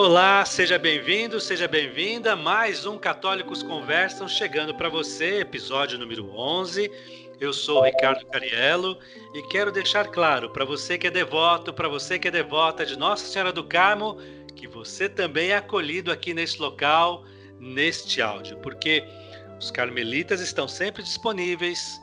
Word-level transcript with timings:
Olá, 0.00 0.44
seja 0.44 0.78
bem-vindo, 0.78 1.40
seja 1.40 1.66
bem-vinda. 1.66 2.36
Mais 2.36 2.86
um 2.86 2.96
Católicos 2.96 3.64
Conversam 3.64 4.28
chegando 4.28 4.72
para 4.72 4.88
você, 4.88 5.40
episódio 5.40 5.98
número 5.98 6.30
11. 6.30 6.88
Eu 7.40 7.52
sou 7.52 7.82
Ricardo 7.82 8.24
Cariello 8.26 8.96
e 9.34 9.42
quero 9.48 9.72
deixar 9.72 10.06
claro 10.06 10.50
para 10.50 10.64
você 10.64 10.96
que 10.96 11.08
é 11.08 11.10
devoto, 11.10 11.74
para 11.74 11.88
você 11.88 12.16
que 12.16 12.28
é 12.28 12.30
devota 12.30 12.86
de 12.86 12.96
Nossa 12.96 13.26
Senhora 13.26 13.52
do 13.52 13.64
Carmo, 13.64 14.16
que 14.54 14.68
você 14.68 15.08
também 15.08 15.50
é 15.50 15.56
acolhido 15.56 16.12
aqui 16.12 16.32
neste 16.32 16.62
local, 16.62 17.24
neste 17.58 18.22
áudio, 18.22 18.56
porque 18.58 19.02
os 19.58 19.68
carmelitas 19.72 20.40
estão 20.40 20.68
sempre 20.68 21.02
disponíveis 21.02 22.00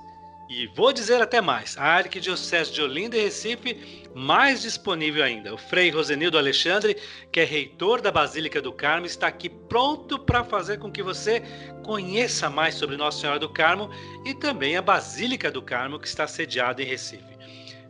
e 0.50 0.68
vou 0.68 0.94
dizer 0.94 1.22
até 1.22 1.42
mais, 1.42 1.76
a 1.78 1.86
Arquidiocese 1.86 2.72
de 2.72 2.82
Olinda 2.82 3.18
e 3.18 3.22
Recife, 3.22 4.10
mais 4.14 4.62
disponível 4.62 5.24
ainda. 5.24 5.54
O 5.54 5.58
Frei 5.58 5.90
Rosenildo 5.90 6.38
Alexandre, 6.38 6.96
que 7.32 7.40
é 7.40 7.44
reitor 7.44 8.00
da 8.00 8.12
Basílica 8.12 8.62
do 8.62 8.72
Carmo, 8.72 9.06
está 9.06 9.28
aqui 9.28 9.50
pronto 9.50 10.20
para 10.20 10.44
fazer 10.44 10.78
com 10.78 10.92
que 10.92 11.02
você 11.02 11.42
conheça 11.84 12.50
mais 12.50 12.76
sobre 12.76 12.96
Nossa 12.96 13.22
Senhora 13.22 13.40
do 13.40 13.50
Carmo 13.50 13.90
e 14.24 14.34
também 14.36 14.78
a 14.78 14.82
Basílica 14.82 15.50
do 15.50 15.62
Carmo, 15.62 16.00
que 16.00 16.08
está 16.08 16.28
sediada 16.28 16.82
em 16.82 16.86
Recife. 16.86 17.36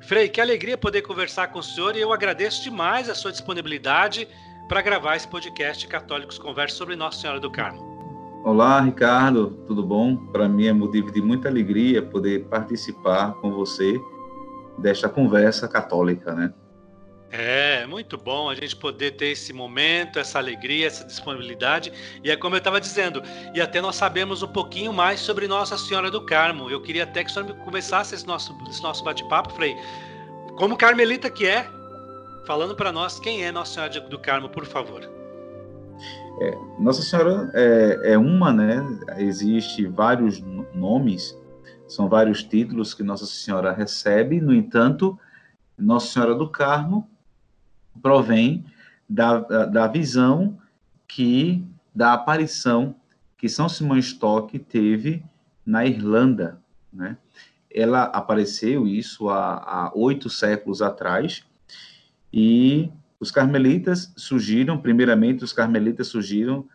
Frei, 0.01 0.29
que 0.29 0.39
alegria 0.39 0.77
poder 0.77 1.01
conversar 1.01 1.47
com 1.47 1.59
o 1.59 1.63
senhor 1.63 1.95
e 1.95 2.01
eu 2.01 2.13
agradeço 2.13 2.63
demais 2.63 3.09
a 3.09 3.15
sua 3.15 3.31
disponibilidade 3.31 4.27
para 4.69 4.81
gravar 4.81 5.15
esse 5.15 5.27
podcast 5.27 5.87
Católicos 5.87 6.37
Conversam 6.37 6.77
sobre 6.77 6.95
Nossa 6.95 7.19
Senhora 7.19 7.39
do 7.39 7.51
Carmo. 7.51 7.94
Olá, 8.45 8.79
Ricardo, 8.79 9.57
tudo 9.65 9.81
bom? 9.81 10.15
Para 10.15 10.47
mim 10.47 10.67
é 10.67 10.71
motivo 10.71 11.11
de 11.11 11.19
muita 11.19 11.49
alegria 11.49 12.03
poder 12.03 12.45
participar 12.45 13.33
com 13.41 13.49
você 13.51 13.99
desta 14.77 15.09
conversa 15.09 15.67
católica, 15.67 16.31
né? 16.35 16.53
É, 17.31 17.87
muito 17.87 18.19
bom 18.19 18.47
a 18.47 18.53
gente 18.53 18.75
poder 18.75 19.13
ter 19.15 19.29
esse 19.29 19.51
momento, 19.51 20.19
essa 20.19 20.37
alegria, 20.37 20.85
essa 20.85 21.03
disponibilidade. 21.03 21.91
E 22.23 22.29
é 22.29 22.35
como 22.35 22.53
eu 22.53 22.59
estava 22.59 22.79
dizendo, 22.79 23.19
e 23.51 23.59
até 23.59 23.81
nós 23.81 23.95
sabemos 23.95 24.43
um 24.43 24.47
pouquinho 24.47 24.93
mais 24.93 25.21
sobre 25.21 25.47
Nossa 25.47 25.75
Senhora 25.75 26.11
do 26.11 26.23
Carmo. 26.23 26.69
Eu 26.69 26.83
queria 26.83 27.01
até 27.01 27.23
que 27.23 27.31
o 27.31 27.33
senhor 27.33 27.51
começasse 27.65 28.13
esse 28.13 28.27
nosso, 28.27 28.55
esse 28.69 28.83
nosso 28.83 29.03
bate-papo, 29.03 29.55
Frei. 29.55 29.75
Como 30.55 30.77
carmelita 30.77 31.31
que 31.31 31.47
é, 31.47 31.67
falando 32.45 32.75
para 32.75 32.91
nós 32.91 33.19
quem 33.19 33.43
é 33.43 33.51
Nossa 33.51 33.73
Senhora 33.73 33.99
do 34.01 34.19
Carmo, 34.19 34.49
por 34.49 34.67
favor. 34.67 35.24
É, 36.39 36.57
Nossa 36.79 37.01
Senhora 37.01 37.49
é, 37.53 38.13
é, 38.13 38.17
uma, 38.17 38.51
né? 38.51 38.83
Existe 39.17 39.85
vários 39.85 40.41
nomes, 40.73 41.37
são 41.87 42.09
vários 42.09 42.43
títulos 42.43 42.93
que 42.93 43.03
Nossa 43.03 43.25
Senhora 43.25 43.71
recebe. 43.71 44.41
No 44.41 44.53
entanto, 44.53 45.17
Nossa 45.77 46.07
Senhora 46.07 46.35
do 46.35 46.49
Carmo 46.49 47.09
provém 48.01 48.65
da, 49.09 49.39
da, 49.65 49.87
visão 49.87 50.57
que 51.07 51.65
da 51.93 52.13
aparição 52.13 52.95
que 53.37 53.47
São 53.47 53.69
Simão 53.69 53.97
Stock 53.97 54.57
teve 54.59 55.23
na 55.65 55.85
Irlanda, 55.85 56.59
né? 56.91 57.17
Ela 57.73 58.03
apareceu 58.03 58.87
isso 58.87 59.29
há 59.29 59.91
oito 59.93 60.29
séculos 60.29 60.81
atrás 60.81 61.45
e 62.31 62.89
os 63.25 63.31
carmelitas 63.31 64.13
surgiram, 64.15 64.77
primeiramente, 64.77 65.43
os 65.43 65.51
carmelitas 65.51 66.05
surgiram 66.05 66.67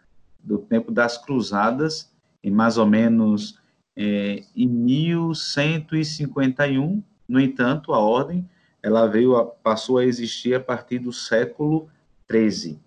do 0.43 0.59
tempo 0.59 0.91
das 0.91 1.16
cruzadas, 1.16 2.12
em 2.43 2.50
mais 2.50 2.77
ou 2.77 2.87
menos 2.87 3.56
é, 3.97 4.43
em 4.56 4.66
1151. 4.66 7.00
No 7.28 7.39
entanto, 7.39 7.93
a 7.93 8.00
ordem 8.00 8.50
ela 8.83 9.06
veio 9.06 9.37
a, 9.37 9.47
passou 9.47 9.99
a 9.99 10.05
existir 10.05 10.55
a 10.55 10.60
partir 10.60 10.99
do 10.99 11.12
século 11.12 11.89
13. 12.27 12.81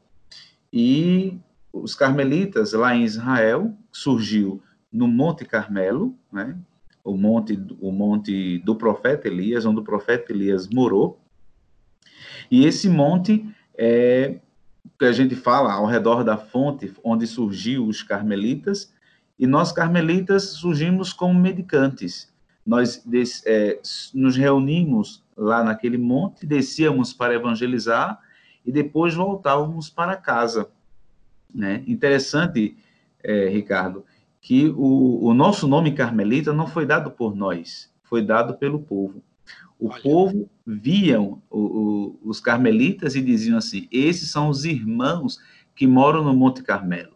E 0.73 1.40
os 1.72 1.96
carmelitas 1.96 2.73
lá 2.73 2.94
em 2.94 3.06
Israel 3.06 3.73
surgiu 3.94 4.62
no 4.91 5.07
Monte 5.07 5.46
Carmelo, 5.46 6.13
né? 6.29 6.57
O 7.02 7.16
monte, 7.16 7.57
o 7.79 7.94
monte 7.94 8.59
do 8.59 8.75
profeta 8.75 9.29
Elias, 9.29 9.66
onde 9.66 9.79
o 9.79 9.84
profeta 9.84 10.34
Elias 10.34 10.68
morou. 10.68 11.22
E 12.53 12.68
esse 12.68 12.88
monte 12.88 13.44
é 13.75 14.36
que 15.00 15.06
a 15.06 15.12
gente 15.12 15.36
fala 15.36 15.74
ao 15.74 15.88
redor 15.88 16.24
da 16.24 16.38
fonte 16.38 16.94
onde 17.03 17.25
surgiu 17.25 17.88
os 17.88 18.03
carmelitas, 18.03 18.94
e 19.40 19.47
nós 19.47 19.72
carmelitas 19.72 20.50
surgimos 20.50 21.12
como 21.12 21.34
medicantes. 21.34 22.31
Nós 22.64 23.03
é, 23.47 23.80
nos 24.14 24.38
reunimos 24.38 25.24
lá 25.36 25.64
naquele 25.64 25.97
monte, 25.97 26.46
descíamos 26.46 27.12
para 27.12 27.34
evangelizar 27.34 28.19
e 28.64 28.72
depois 28.72 29.16
voltávamos 29.16 29.90
para 29.90 30.16
casa. 30.16 30.70
Né? 31.52 31.84
Interessante, 31.88 32.78
é, 33.24 33.50
Ricardo, 33.50 34.06
que 34.40 34.68
o, 34.78 35.25
o 35.25 35.34
nosso 35.34 35.68
nome 35.68 35.94
carmelita 35.94 36.53
não 36.53 36.68
foi 36.68 36.85
dado 36.85 37.09
por 37.09 37.35
nós, 37.35 37.91
foi 38.03 38.24
dado 38.24 38.53
pelo 38.53 38.78
povo. 38.78 39.24
O 39.79 39.89
Olha. 39.89 40.01
povo 40.01 40.49
viam 40.65 41.41
o, 41.49 41.59
o, 41.59 42.19
os 42.23 42.39
carmelitas 42.39 43.15
e 43.15 43.21
diziam 43.21 43.57
assim: 43.57 43.87
esses 43.91 44.31
são 44.31 44.49
os 44.49 44.65
irmãos 44.65 45.39
que 45.75 45.87
moram 45.87 46.23
no 46.23 46.33
Monte 46.33 46.63
Carmelo. 46.63 47.13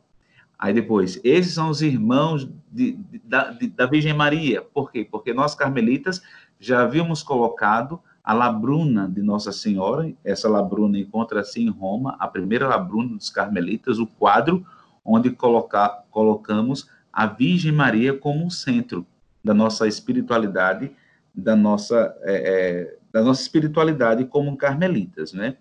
Aí 0.59 0.73
depois, 0.73 1.19
esses 1.23 1.53
são 1.53 1.69
os 1.69 1.81
irmãos 1.81 2.49
de, 2.71 2.93
de, 2.93 3.21
da, 3.23 3.51
de, 3.51 3.67
da 3.67 3.85
Virgem 3.85 4.13
Maria. 4.13 4.61
Por 4.61 4.91
quê? 4.91 5.07
Porque 5.09 5.33
nós 5.33 5.53
carmelitas 5.53 6.21
já 6.59 6.81
havíamos 6.81 7.21
colocado 7.21 7.99
a 8.23 8.33
labruna 8.33 9.07
de 9.07 9.21
Nossa 9.21 9.51
Senhora. 9.51 10.11
Essa 10.23 10.49
labruna 10.49 10.97
encontra-se 10.97 11.61
em 11.61 11.69
Roma, 11.69 12.15
a 12.19 12.27
primeira 12.27 12.67
labruna 12.67 13.15
dos 13.15 13.29
carmelitas, 13.29 13.99
o 13.99 14.07
quadro 14.07 14.65
onde 15.05 15.29
colocar, 15.29 16.03
colocamos 16.09 16.89
a 17.13 17.25
Virgem 17.27 17.71
Maria 17.71 18.17
como 18.17 18.51
centro 18.51 19.05
da 19.43 19.53
nossa 19.53 19.87
espiritualidade 19.87 20.91
da 21.37 21.55
nossa, 21.55 22.17
é, 22.23 22.33
é, 22.33 22.97
da 23.11 23.23
nossa 23.23 23.41
espiritualidade 23.43 24.25
como 24.25 24.57
carmelitas, 24.57 25.31
né? 25.31 25.57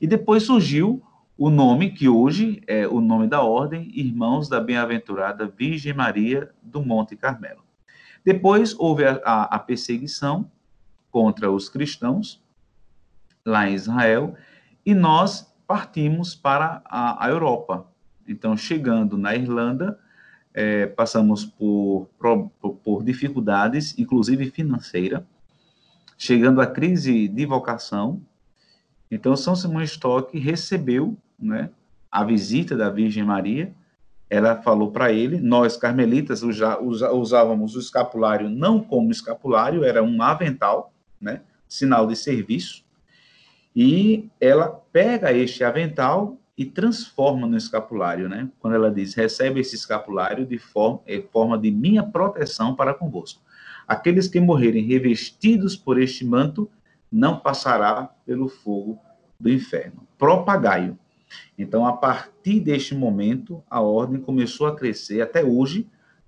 E 0.00 0.06
depois 0.06 0.44
surgiu 0.44 1.02
o 1.36 1.50
nome 1.50 1.90
que 1.90 2.08
hoje 2.08 2.62
é 2.66 2.88
o 2.88 3.00
nome 3.00 3.28
da 3.28 3.42
ordem, 3.42 3.92
Irmãos 3.94 4.48
da 4.48 4.58
Bem-aventurada 4.58 5.46
Virgem 5.46 5.92
Maria 5.92 6.50
do 6.62 6.82
Monte 6.82 7.14
Carmelo. 7.14 7.62
Depois 8.24 8.74
houve 8.78 9.04
a, 9.04 9.20
a, 9.24 9.42
a 9.56 9.58
perseguição 9.58 10.50
contra 11.10 11.50
os 11.50 11.68
cristãos 11.68 12.42
lá 13.44 13.68
em 13.68 13.74
Israel 13.74 14.34
e 14.84 14.94
nós 14.94 15.54
partimos 15.66 16.34
para 16.34 16.82
a, 16.86 17.26
a 17.26 17.28
Europa. 17.28 17.86
Então, 18.26 18.56
chegando 18.56 19.16
na 19.16 19.34
Irlanda, 19.34 19.98
é, 20.58 20.88
passamos 20.88 21.44
por, 21.44 22.08
por, 22.82 23.04
dificuldades, 23.04 23.96
inclusive 23.96 24.50
financeira, 24.50 25.24
chegando 26.18 26.60
à 26.60 26.66
crise 26.66 27.28
de 27.28 27.46
vocação. 27.46 28.20
Então, 29.08 29.36
São 29.36 29.54
Simão 29.54 29.84
Stock 29.84 30.36
recebeu 30.36 31.16
né, 31.38 31.70
a 32.10 32.24
visita 32.24 32.76
da 32.76 32.90
Virgem 32.90 33.22
Maria. 33.22 33.72
Ela 34.28 34.60
falou 34.60 34.90
para 34.90 35.12
ele, 35.12 35.38
nós 35.38 35.76
carmelitas 35.76 36.42
usa, 36.42 36.76
usa, 36.80 37.12
usávamos 37.12 37.76
o 37.76 37.78
escapulário 37.78 38.50
não 38.50 38.82
como 38.82 39.12
escapulário, 39.12 39.84
era 39.84 40.02
um 40.02 40.20
avental, 40.20 40.92
né, 41.20 41.40
sinal 41.68 42.04
de 42.04 42.16
serviço. 42.16 42.84
E 43.76 44.28
ela 44.40 44.68
pega 44.92 45.32
este 45.32 45.62
avental 45.62 46.36
e 46.58 46.64
transforma 46.64 47.46
no 47.46 47.56
escapulário, 47.56 48.28
né? 48.28 48.50
Quando 48.58 48.74
ela 48.74 48.90
diz, 48.90 49.14
recebe 49.14 49.60
esse 49.60 49.76
escapulário 49.76 50.44
de 50.44 50.58
forma, 50.58 51.00
é, 51.06 51.22
forma 51.32 51.56
de 51.56 51.70
minha 51.70 52.02
proteção 52.02 52.74
para 52.74 52.92
convosco. 52.92 53.40
Aqueles 53.86 54.26
que 54.26 54.40
morrerem 54.40 54.84
revestidos 54.84 55.76
por 55.76 56.02
este 56.02 56.24
manto 56.24 56.68
não 57.10 57.38
passará 57.38 58.10
pelo 58.26 58.48
fogo 58.48 58.98
do 59.38 59.48
inferno. 59.48 60.02
Propagaio. 60.18 60.98
Então, 61.56 61.86
a 61.86 61.92
partir 61.92 62.58
deste 62.58 62.92
momento, 62.92 63.62
a 63.70 63.80
ordem 63.80 64.20
começou 64.20 64.66
a 64.66 64.74
crescer. 64.74 65.20
Até 65.20 65.44
hoje, 65.44 65.86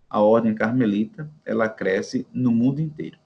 a 0.08 0.20
ordem 0.20 0.54
carmelita, 0.54 1.28
ela 1.44 1.68
cresce 1.68 2.24
no 2.32 2.52
mundo 2.52 2.80
inteiro. 2.80 3.18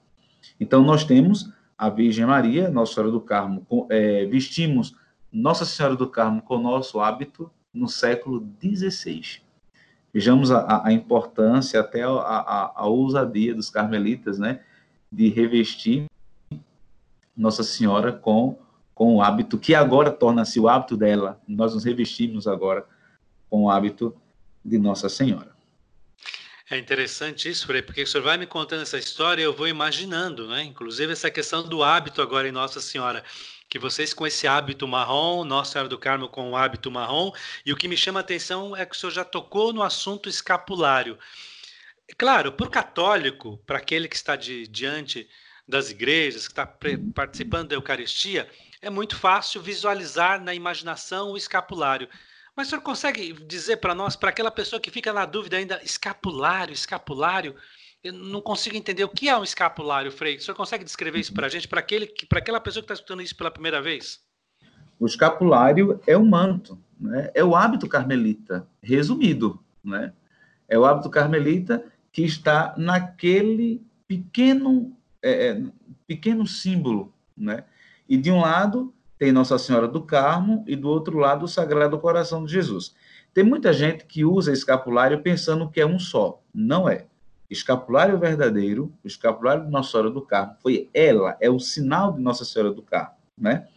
Então, 0.59 0.83
nós 0.83 1.03
temos 1.03 1.53
a 1.77 1.87
Virgem 1.87 2.25
Maria, 2.25 2.69
Nossa 2.69 2.95
Senhora 2.95 3.11
do 3.11 3.21
Carmo, 3.21 3.65
é, 3.91 4.25
vestimos 4.25 4.95
nossa 5.35 5.65
Senhora 5.65 5.97
do 5.97 6.07
Carmo 6.07 6.41
com 6.41 6.55
o 6.55 6.61
nosso 6.61 7.01
hábito 7.01 7.51
no 7.73 7.89
século 7.89 8.47
XVI. 8.63 9.41
Vejamos 10.13 10.49
a, 10.49 10.87
a 10.87 10.93
importância, 10.93 11.81
até 11.81 12.03
a, 12.03 12.09
a, 12.09 12.73
a, 12.73 12.85
ousadia 12.85 13.53
dos 13.53 13.69
carmelitas, 13.69 14.39
né, 14.39 14.61
de 15.11 15.27
revestir 15.27 16.05
Nossa 17.35 17.63
Senhora 17.63 18.13
com, 18.13 18.57
com 18.93 19.15
o 19.15 19.21
hábito, 19.21 19.57
que 19.57 19.75
agora 19.75 20.09
torna-se 20.09 20.57
o 20.57 20.69
hábito 20.69 20.95
dela. 20.95 21.41
Nós 21.45 21.73
nos 21.73 21.83
revestimos 21.83 22.47
agora 22.47 22.85
com 23.49 23.63
o 23.63 23.69
hábito 23.69 24.15
de 24.63 24.77
Nossa 24.77 25.09
Senhora. 25.09 25.53
É 26.71 26.77
interessante 26.77 27.49
isso, 27.49 27.67
Frei, 27.67 27.81
porque 27.81 28.03
o 28.03 28.07
senhor 28.07 28.23
vai 28.23 28.37
me 28.37 28.47
contando 28.47 28.83
essa 28.83 28.97
história 28.97 29.41
e 29.41 29.45
eu 29.45 29.53
vou 29.53 29.67
imaginando, 29.67 30.47
né? 30.47 30.63
Inclusive 30.63 31.11
essa 31.11 31.29
questão 31.29 31.61
do 31.61 31.83
hábito 31.83 32.21
agora 32.21 32.47
em 32.47 32.53
Nossa 32.53 32.79
Senhora 32.79 33.23
que 33.69 33.79
vocês 33.79 34.13
com 34.13 34.25
esse 34.25 34.47
hábito 34.47 34.87
marrom, 34.87 35.43
Nossa 35.43 35.73
Senhora 35.73 35.89
do 35.89 35.97
Carmo 35.97 36.29
com 36.29 36.51
o 36.51 36.55
hábito 36.55 36.91
marrom, 36.91 37.31
e 37.65 37.73
o 37.73 37.75
que 37.75 37.87
me 37.87 37.97
chama 37.97 38.19
a 38.19 38.21
atenção 38.21 38.75
é 38.75 38.85
que 38.85 38.95
o 38.95 38.99
senhor 38.99 39.11
já 39.11 39.25
tocou 39.25 39.73
no 39.73 39.83
assunto 39.83 40.29
escapulário. 40.29 41.17
Claro, 42.17 42.51
para 42.51 42.67
o 42.67 42.69
católico, 42.69 43.57
para 43.65 43.79
aquele 43.79 44.07
que 44.07 44.15
está 44.15 44.35
de, 44.35 44.67
diante 44.67 45.27
das 45.67 45.89
igrejas, 45.89 46.47
que 46.47 46.51
está 46.51 46.67
participando 47.13 47.69
da 47.69 47.75
Eucaristia, 47.75 48.47
é 48.81 48.89
muito 48.89 49.17
fácil 49.17 49.61
visualizar 49.61 50.39
na 50.39 50.53
imaginação 50.53 51.31
o 51.31 51.37
escapulário. 51.37 52.07
Mas 52.55 52.67
o 52.67 52.69
senhor 52.69 52.81
consegue 52.81 53.33
dizer 53.33 53.77
para 53.77 53.95
nós, 53.95 54.15
para 54.15 54.29
aquela 54.29 54.51
pessoa 54.51 54.79
que 54.79 54.91
fica 54.91 55.11
na 55.11 55.25
dúvida 55.25 55.57
ainda, 55.57 55.81
escapulário, 55.83 56.73
escapulário, 56.73 57.55
eu 58.05 58.13
não 58.13 58.39
consigo 58.39 58.77
entender 58.77 59.03
o 59.03 59.09
que 59.09 59.27
é 59.27 59.35
um 59.35 59.43
escapulário, 59.43 60.11
Frei. 60.11 60.35
O 60.37 60.41
senhor 60.41 60.55
consegue 60.55 60.83
descrever 60.83 61.19
isso 61.19 61.33
para 61.33 61.47
a 61.47 61.49
gente, 61.49 61.67
para 61.67 61.79
aquela 62.37 62.59
pessoa 62.59 62.83
que 62.83 62.85
está 62.85 62.93
escutando 62.93 63.23
isso 63.23 63.35
pela 63.35 63.49
primeira 63.49 63.81
vez? 63.81 64.19
O 64.99 65.07
escapulário 65.07 65.99
é 66.05 66.15
o 66.15 66.23
manto, 66.23 66.77
né? 66.99 67.31
é 67.33 67.43
o 67.43 67.55
hábito 67.55 67.89
carmelita, 67.89 68.67
resumido. 68.79 69.59
Né? 69.83 70.13
É 70.69 70.77
o 70.77 70.85
hábito 70.85 71.09
carmelita 71.09 71.83
que 72.11 72.21
está 72.21 72.75
naquele 72.77 73.83
pequeno, 74.07 74.95
é, 75.19 75.47
é, 75.47 75.63
pequeno 76.05 76.45
símbolo. 76.45 77.11
Né? 77.35 77.63
E 78.07 78.17
de 78.17 78.29
um 78.31 78.41
lado 78.41 78.93
tem 79.17 79.31
Nossa 79.31 79.57
Senhora 79.57 79.87
do 79.87 80.03
Carmo 80.03 80.63
e 80.67 80.75
do 80.75 80.89
outro 80.89 81.17
lado 81.17 81.45
o 81.45 81.47
Sagrado 81.47 81.97
Coração 81.97 82.45
de 82.45 82.53
Jesus. 82.53 82.93
Tem 83.33 83.43
muita 83.43 83.73
gente 83.73 84.05
que 84.05 84.23
usa 84.23 84.53
escapulário 84.53 85.23
pensando 85.23 85.67
que 85.71 85.81
é 85.81 85.85
um 85.87 85.97
só. 85.97 86.39
Não 86.53 86.87
é 86.87 87.07
escapulário 87.49 88.17
verdadeiro, 88.17 88.91
o 89.03 89.07
escapulário 89.07 89.65
de 89.65 89.71
Nossa 89.71 89.91
Senhora 89.91 90.09
do 90.09 90.21
Carmo, 90.21 90.55
foi 90.61 90.89
ela, 90.93 91.37
é 91.39 91.49
o 91.49 91.59
sinal 91.59 92.13
de 92.13 92.21
Nossa 92.21 92.43
Senhora 92.43 92.73
do 92.73 92.81
Carmo, 92.81 93.15
né? 93.37 93.67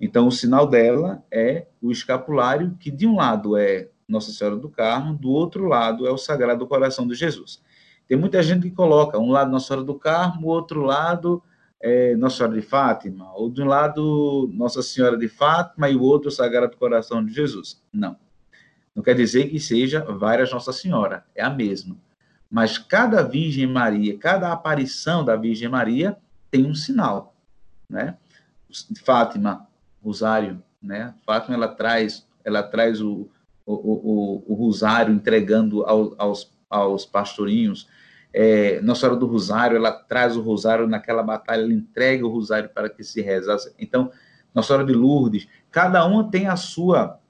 Então, 0.00 0.26
o 0.26 0.32
sinal 0.32 0.66
dela 0.66 1.22
é 1.30 1.66
o 1.82 1.90
escapulário, 1.90 2.74
que 2.80 2.90
de 2.90 3.06
um 3.06 3.16
lado 3.16 3.56
é 3.56 3.88
Nossa 4.08 4.32
Senhora 4.32 4.56
do 4.56 4.68
Carmo, 4.68 5.14
do 5.14 5.30
outro 5.30 5.66
lado 5.66 6.06
é 6.06 6.10
o 6.10 6.16
Sagrado 6.16 6.66
Coração 6.66 7.06
de 7.06 7.14
Jesus. 7.14 7.62
Tem 8.08 8.16
muita 8.16 8.42
gente 8.42 8.62
que 8.62 8.74
coloca 8.74 9.18
um 9.18 9.30
lado 9.30 9.50
Nossa 9.50 9.68
Senhora 9.68 9.84
do 9.84 9.94
Carmo, 9.94 10.46
o 10.46 10.50
outro 10.50 10.82
lado 10.82 11.42
é 11.80 12.16
Nossa 12.16 12.38
Senhora 12.38 12.54
de 12.54 12.62
Fátima, 12.62 13.30
ou 13.34 13.50
de 13.50 13.62
um 13.62 13.66
lado 13.66 14.50
Nossa 14.54 14.82
Senhora 14.82 15.18
de 15.18 15.28
Fátima 15.28 15.90
e 15.90 15.96
o 15.96 16.02
outro 16.02 16.30
Sagrado 16.30 16.76
Coração 16.76 17.24
de 17.24 17.32
Jesus. 17.32 17.82
Não. 17.92 18.16
Não 18.94 19.02
quer 19.02 19.14
dizer 19.14 19.48
que 19.48 19.60
seja 19.60 20.00
várias 20.00 20.50
Nossa 20.50 20.72
Senhora, 20.72 21.24
é 21.34 21.42
a 21.42 21.50
mesma. 21.50 21.96
Mas 22.50 22.76
cada 22.76 23.22
Virgem 23.22 23.66
Maria, 23.66 24.18
cada 24.18 24.52
aparição 24.52 25.24
da 25.24 25.36
Virgem 25.36 25.68
Maria 25.68 26.16
tem 26.50 26.66
um 26.66 26.74
sinal, 26.74 27.36
né? 27.88 28.16
Fátima, 29.04 29.68
Rosário, 30.02 30.60
né? 30.82 31.14
Fátima 31.24 31.54
ela 31.54 31.68
traz, 31.68 32.26
ela 32.44 32.62
traz 32.62 33.00
o, 33.00 33.28
o, 33.64 33.74
o, 33.74 34.44
o 34.48 34.54
Rosário 34.54 35.14
entregando 35.14 35.84
ao, 35.84 36.14
aos, 36.18 36.52
aos 36.68 37.06
pastorinhos. 37.06 37.88
É, 38.32 38.80
Nossa 38.80 39.02
Senhora 39.02 39.18
do 39.18 39.26
Rosário, 39.26 39.76
ela 39.76 39.92
traz 39.92 40.36
o 40.36 40.40
Rosário 40.40 40.88
naquela 40.88 41.22
batalha, 41.22 41.62
ela 41.62 41.72
entrega 41.72 42.26
o 42.26 42.30
Rosário 42.30 42.68
para 42.70 42.88
que 42.88 43.04
se 43.04 43.20
rezasse. 43.20 43.72
Então, 43.78 44.10
Nossa 44.52 44.68
Senhora 44.68 44.86
de 44.86 44.92
Lourdes, 44.92 45.46
cada 45.70 46.04
uma 46.04 46.28
tem 46.28 46.48
a 46.48 46.56
sua 46.56 47.20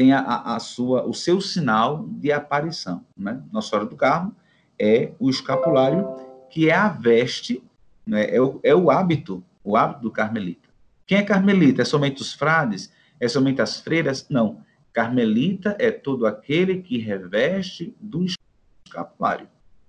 tem 0.00 0.14
a, 0.14 0.54
a, 0.54 0.58
sua, 0.58 1.04
o 1.04 1.12
seu 1.12 1.42
sinal 1.42 2.06
de 2.08 2.32
aparição. 2.32 3.04
Né? 3.14 3.38
Nossa 3.52 3.68
Senhora 3.68 3.86
do 3.86 3.96
Carmo 3.96 4.34
é 4.78 5.12
o 5.18 5.28
escapulário, 5.28 6.08
que 6.48 6.70
é 6.70 6.74
a 6.74 6.88
veste, 6.88 7.62
né? 8.06 8.34
é, 8.34 8.40
o, 8.40 8.58
é 8.62 8.74
o 8.74 8.90
hábito, 8.90 9.44
o 9.62 9.76
hábito 9.76 10.00
do 10.00 10.10
carmelita. 10.10 10.70
Quem 11.06 11.18
é 11.18 11.22
carmelita? 11.22 11.82
É 11.82 11.84
somente 11.84 12.22
os 12.22 12.32
frades? 12.32 12.90
É 13.20 13.28
somente 13.28 13.60
as 13.60 13.78
freiras? 13.78 14.26
Não. 14.30 14.64
Carmelita 14.90 15.76
é 15.78 15.90
todo 15.90 16.26
aquele 16.26 16.80
que 16.80 16.96
reveste 16.96 17.94
do 18.00 18.24
escapulário. 18.86 19.48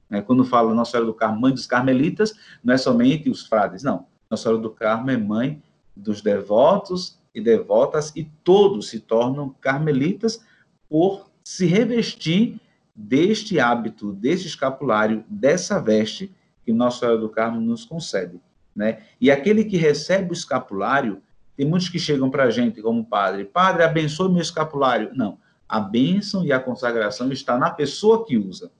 Né? 0.09 0.21
Quando 0.21 0.43
fala 0.43 0.75
Nossa 0.75 0.91
Senhora 0.91 1.07
do 1.07 1.13
Carmo, 1.13 1.39
mãe 1.39 1.53
dos 1.53 1.65
carmelitas, 1.65 2.33
não 2.61 2.73
é 2.73 2.77
somente 2.77 3.29
os 3.29 3.47
frades, 3.47 3.81
não. 3.81 4.07
Nossa 4.29 4.43
Senhora 4.43 4.61
do 4.61 4.71
Carmo 4.71 5.09
é 5.09 5.15
mãe 5.15 5.63
dos 5.95 6.21
devotos 6.21 7.17
e 7.33 7.41
devotas, 7.41 8.11
e 8.15 8.23
todos 8.43 8.89
se 8.89 8.99
tornam 8.99 9.55
carmelitas 9.61 10.43
por 10.89 11.31
se 11.43 11.65
revestir 11.65 12.59
deste 12.95 13.59
hábito, 13.59 14.13
deste 14.13 14.47
escapulário, 14.47 15.23
dessa 15.27 15.79
veste 15.79 16.31
que 16.65 16.73
Nossa 16.73 16.99
Senhora 16.99 17.17
do 17.17 17.29
Carmo 17.29 17.59
nos 17.59 17.85
concede. 17.85 18.39
Né? 18.75 19.03
E 19.19 19.31
aquele 19.31 19.63
que 19.63 19.77
recebe 19.77 20.31
o 20.31 20.33
escapulário, 20.33 21.21
tem 21.55 21.65
muitos 21.65 21.89
que 21.89 21.99
chegam 21.99 22.29
para 22.29 22.43
a 22.43 22.51
gente 22.51 22.81
como 22.81 23.05
padre, 23.05 23.45
padre, 23.45 23.83
abençoe 23.83 24.31
meu 24.31 24.41
escapulário. 24.41 25.11
Não, 25.13 25.37
a 25.67 25.79
bênção 25.79 26.43
e 26.43 26.51
a 26.51 26.59
consagração 26.59 27.31
está 27.31 27.57
na 27.57 27.69
pessoa 27.69 28.25
que 28.25 28.37
usa. 28.37 28.71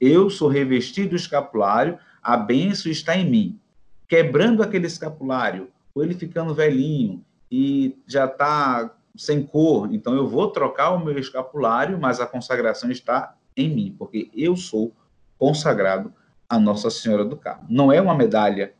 Eu 0.00 0.28
sou 0.30 0.48
revestido 0.48 1.10
do 1.10 1.16
escapulário, 1.16 1.98
a 2.22 2.36
bênção 2.36 2.90
está 2.90 3.16
em 3.16 3.28
mim. 3.28 3.60
Quebrando 4.08 4.62
aquele 4.62 4.86
escapulário, 4.86 5.68
ou 5.94 6.02
ele 6.02 6.14
ficando 6.14 6.54
velhinho, 6.54 7.24
e 7.54 8.02
já 8.06 8.24
está 8.24 8.96
sem 9.14 9.44
cor, 9.44 9.92
então 9.92 10.14
eu 10.14 10.26
vou 10.26 10.50
trocar 10.50 10.92
o 10.92 11.04
meu 11.04 11.18
escapulário, 11.18 12.00
mas 12.00 12.18
a 12.18 12.26
consagração 12.26 12.90
está 12.90 13.36
em 13.54 13.68
mim, 13.68 13.94
porque 13.98 14.30
eu 14.34 14.56
sou 14.56 14.90
consagrado 15.36 16.10
a 16.48 16.58
Nossa 16.58 16.88
Senhora 16.88 17.26
do 17.26 17.36
Carmo. 17.36 17.66
Não 17.68 17.92
é 17.92 18.00
uma 18.00 18.14
medalha, 18.14 18.72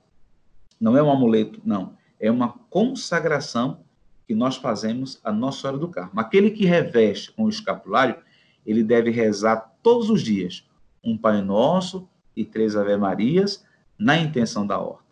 não 0.81 0.97
é 0.97 1.03
um 1.03 1.11
amuleto, 1.11 1.61
não. 1.63 1.99
É 2.19 2.31
uma 2.31 2.49
consagração 2.71 3.81
que 4.27 4.35
nós 4.35 4.57
fazemos 4.57 5.21
a 5.23 5.31
Nossa 5.31 5.61
Senhora 5.61 5.79
do 5.79 5.89
Carmo. 5.89 6.19
Aquele 6.19 6.51
que 6.51 6.65
reveste 6.65 7.31
com 7.33 7.45
o 7.45 7.51
escapulário, 7.51 8.17
ele 8.65 8.83
deve 8.83 9.11
rezar 9.11 9.71
todos 9.83 10.09
os 10.09 10.23
dias 10.23 10.67
um 11.05 11.19
Pai 11.19 11.43
Nosso 11.43 12.09
e 12.35 12.43
três 12.43 12.75
Ave 12.75 12.97
Marias 12.97 13.67
na 13.99 14.17
intenção 14.17 14.67
da 14.67 14.79
ordem. 14.79 15.03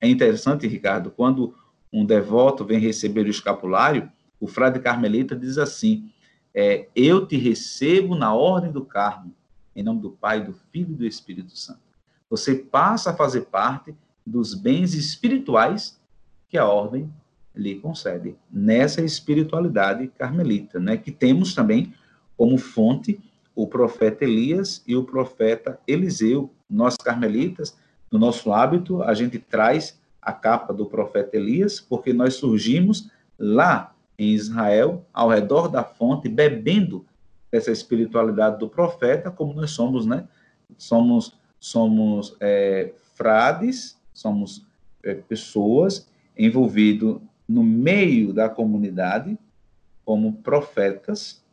É 0.00 0.08
interessante, 0.08 0.66
Ricardo, 0.66 1.10
quando 1.10 1.54
um 1.92 2.04
devoto 2.04 2.64
vem 2.64 2.78
receber 2.78 3.26
o 3.26 3.30
escapulário, 3.30 4.10
o 4.40 4.46
frade 4.46 4.78
carmelita 4.80 5.36
diz 5.36 5.58
assim: 5.58 6.10
é, 6.54 6.88
Eu 6.94 7.26
te 7.26 7.36
recebo 7.36 8.14
na 8.14 8.34
ordem 8.34 8.72
do 8.72 8.84
Carmo, 8.84 9.34
em 9.74 9.82
nome 9.82 10.00
do 10.00 10.10
Pai, 10.10 10.42
do 10.42 10.54
Filho 10.72 10.92
e 10.92 10.96
do 10.96 11.06
Espírito 11.06 11.56
Santo. 11.56 11.80
Você 12.28 12.54
passa 12.54 13.10
a 13.10 13.16
fazer 13.16 13.42
parte 13.42 13.94
dos 14.24 14.54
bens 14.54 14.94
espirituais 14.94 16.00
que 16.48 16.56
a 16.56 16.66
ordem 16.66 17.12
lhe 17.54 17.74
concede, 17.76 18.36
nessa 18.50 19.02
espiritualidade 19.02 20.06
carmelita, 20.16 20.78
né, 20.78 20.96
que 20.96 21.10
temos 21.10 21.54
também 21.54 21.92
como 22.36 22.56
fonte 22.56 23.20
o 23.54 23.66
profeta 23.66 24.24
Elias 24.24 24.82
e 24.86 24.96
o 24.96 25.04
profeta 25.04 25.78
Eliseu. 25.86 26.50
Nós 26.68 26.96
carmelitas, 26.96 27.76
no 28.10 28.18
nosso 28.18 28.52
hábito, 28.52 29.02
a 29.02 29.12
gente 29.12 29.38
traz 29.38 29.99
a 30.20 30.32
capa 30.32 30.72
do 30.72 30.86
profeta 30.86 31.36
Elias, 31.36 31.80
porque 31.80 32.12
nós 32.12 32.34
surgimos 32.34 33.10
lá 33.38 33.94
em 34.18 34.34
Israel, 34.34 35.06
ao 35.12 35.30
redor 35.30 35.68
da 35.68 35.82
fonte, 35.82 36.28
bebendo 36.28 37.06
dessa 37.50 37.70
espiritualidade 37.70 38.58
do 38.58 38.68
profeta, 38.68 39.30
como 39.30 39.54
nós 39.54 39.70
somos, 39.70 40.04
né? 40.06 40.28
Somos, 40.76 41.38
somos 41.58 42.36
é, 42.38 42.92
frades, 43.14 43.98
somos 44.12 44.66
é, 45.02 45.14
pessoas 45.14 46.08
envolvidas 46.36 47.16
no 47.48 47.64
meio 47.64 48.32
da 48.32 48.48
comunidade, 48.48 49.38
como 50.04 50.34
profetas 50.34 51.44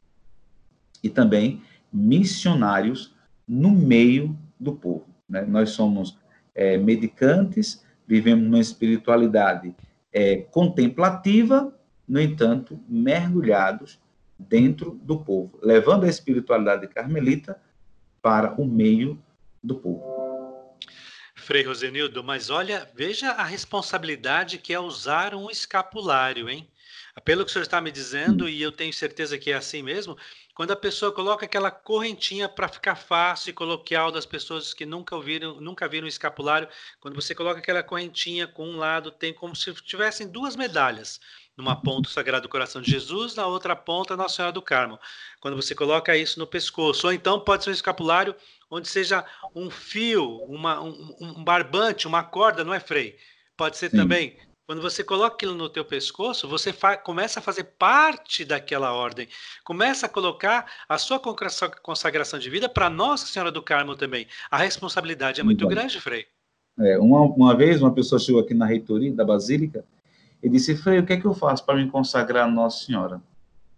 e 1.03 1.09
também 1.09 1.61
missionários 1.91 3.15
no 3.47 3.71
meio 3.71 4.37
do 4.59 4.73
povo. 4.73 5.05
Né? 5.27 5.41
Nós 5.41 5.71
somos 5.71 6.17
é, 6.53 6.77
medicantes, 6.77 7.83
vivemos 8.07 8.45
numa 8.45 8.59
espiritualidade 8.59 9.75
é, 10.11 10.37
contemplativa, 10.37 11.77
no 12.07 12.19
entanto, 12.19 12.79
mergulhados 12.87 13.99
dentro 14.39 14.91
do 15.03 15.19
povo, 15.19 15.59
levando 15.61 16.05
a 16.05 16.09
espiritualidade 16.09 16.87
carmelita 16.87 17.61
para 18.21 18.53
o 18.59 18.65
meio 18.65 19.21
do 19.63 19.75
povo. 19.75 20.17
Frei 21.35 21.63
Rosenildo, 21.63 22.23
mas 22.23 22.49
olha, 22.49 22.89
veja 22.95 23.31
a 23.31 23.43
responsabilidade 23.43 24.57
que 24.57 24.73
é 24.73 24.79
usar 24.79 25.35
um 25.35 25.49
escapulário, 25.49 26.49
hein? 26.49 26.67
Pelo 27.23 27.43
que 27.43 27.49
o 27.49 27.53
senhor 27.53 27.63
está 27.63 27.81
me 27.81 27.91
dizendo, 27.91 28.47
e 28.47 28.61
eu 28.61 28.71
tenho 28.71 28.93
certeza 28.93 29.37
que 29.37 29.51
é 29.51 29.55
assim 29.55 29.81
mesmo, 29.81 30.17
quando 30.53 30.71
a 30.71 30.75
pessoa 30.75 31.11
coloca 31.11 31.45
aquela 31.45 31.71
correntinha 31.71 32.47
para 32.47 32.67
ficar 32.67 32.95
fácil 32.95 33.49
e 33.49 33.53
coloquial 33.53 34.11
das 34.11 34.25
pessoas 34.25 34.73
que 34.73 34.85
nunca 34.85 35.15
ouviram, 35.15 35.59
nunca 35.59 35.87
viram 35.87 36.07
escapulário, 36.07 36.67
quando 36.99 37.15
você 37.15 37.33
coloca 37.33 37.59
aquela 37.59 37.81
correntinha 37.81 38.47
com 38.47 38.67
um 38.67 38.77
lado, 38.77 39.11
tem 39.11 39.33
como 39.33 39.55
se 39.55 39.73
tivessem 39.75 40.27
duas 40.27 40.55
medalhas. 40.55 41.19
numa 41.55 41.75
ponta 41.75 42.07
o 42.07 42.11
Sagrado 42.11 42.47
Coração 42.47 42.83
de 42.83 42.91
Jesus, 42.91 43.33
na 43.33 43.47
outra 43.47 43.75
ponta 43.75 44.15
Nossa 44.15 44.35
Senhora 44.35 44.51
do 44.51 44.61
Carmo. 44.61 44.99
Quando 45.39 45.55
você 45.55 45.73
coloca 45.73 46.15
isso 46.15 46.37
no 46.37 46.45
pescoço, 46.45 47.07
ou 47.07 47.13
então 47.13 47.39
pode 47.39 47.63
ser 47.63 47.71
um 47.71 47.73
escapulário 47.73 48.35
onde 48.69 48.87
seja 48.87 49.25
um 49.55 49.69
fio, 49.71 50.37
uma, 50.43 50.79
um, 50.81 51.15
um 51.19 51.43
barbante, 51.43 52.05
uma 52.07 52.23
corda, 52.23 52.63
não 52.63 52.75
é 52.75 52.79
freio. 52.79 53.15
Pode 53.55 53.75
ser 53.75 53.89
Sim. 53.89 53.97
também 53.97 54.37
quando 54.67 54.81
você 54.81 55.01
coloca 55.01 55.33
aquilo 55.33 55.55
no 55.55 55.69
teu 55.69 55.85
pescoço, 55.85 56.45
você 56.45 56.73
começa 57.01 57.39
a 57.39 57.41
fazer 57.41 57.63
parte 57.79 58.43
daquela 58.43 58.91
ordem. 58.91 59.25
Começa 59.63 60.07
a 60.07 60.09
colocar 60.09 60.69
a 60.89 60.97
sua 60.97 61.21
consagração 61.81 62.37
de 62.37 62.49
vida 62.49 62.67
para 62.67 62.89
Nossa 62.89 63.25
Senhora 63.27 63.49
do 63.49 63.63
Carmo 63.63 63.95
também. 63.95 64.27
A 64.51 64.57
responsabilidade 64.57 65.39
é 65.39 65.43
muito 65.43 65.65
grande, 65.69 66.01
Frei. 66.01 66.25
É, 66.77 66.99
uma, 66.99 67.21
uma 67.21 67.55
vez, 67.55 67.81
uma 67.81 67.93
pessoa 67.93 68.19
chegou 68.19 68.41
aqui 68.41 68.53
na 68.53 68.65
reitoria 68.65 69.13
da 69.13 69.23
Basílica 69.23 69.85
e 70.43 70.49
disse, 70.49 70.75
Frei, 70.75 70.99
o 70.99 71.05
que 71.05 71.13
é 71.13 71.17
que 71.17 71.25
eu 71.25 71.33
faço 71.33 71.65
para 71.65 71.77
me 71.77 71.89
consagrar 71.89 72.45
a 72.45 72.51
Nossa 72.51 72.85
Senhora? 72.85 73.21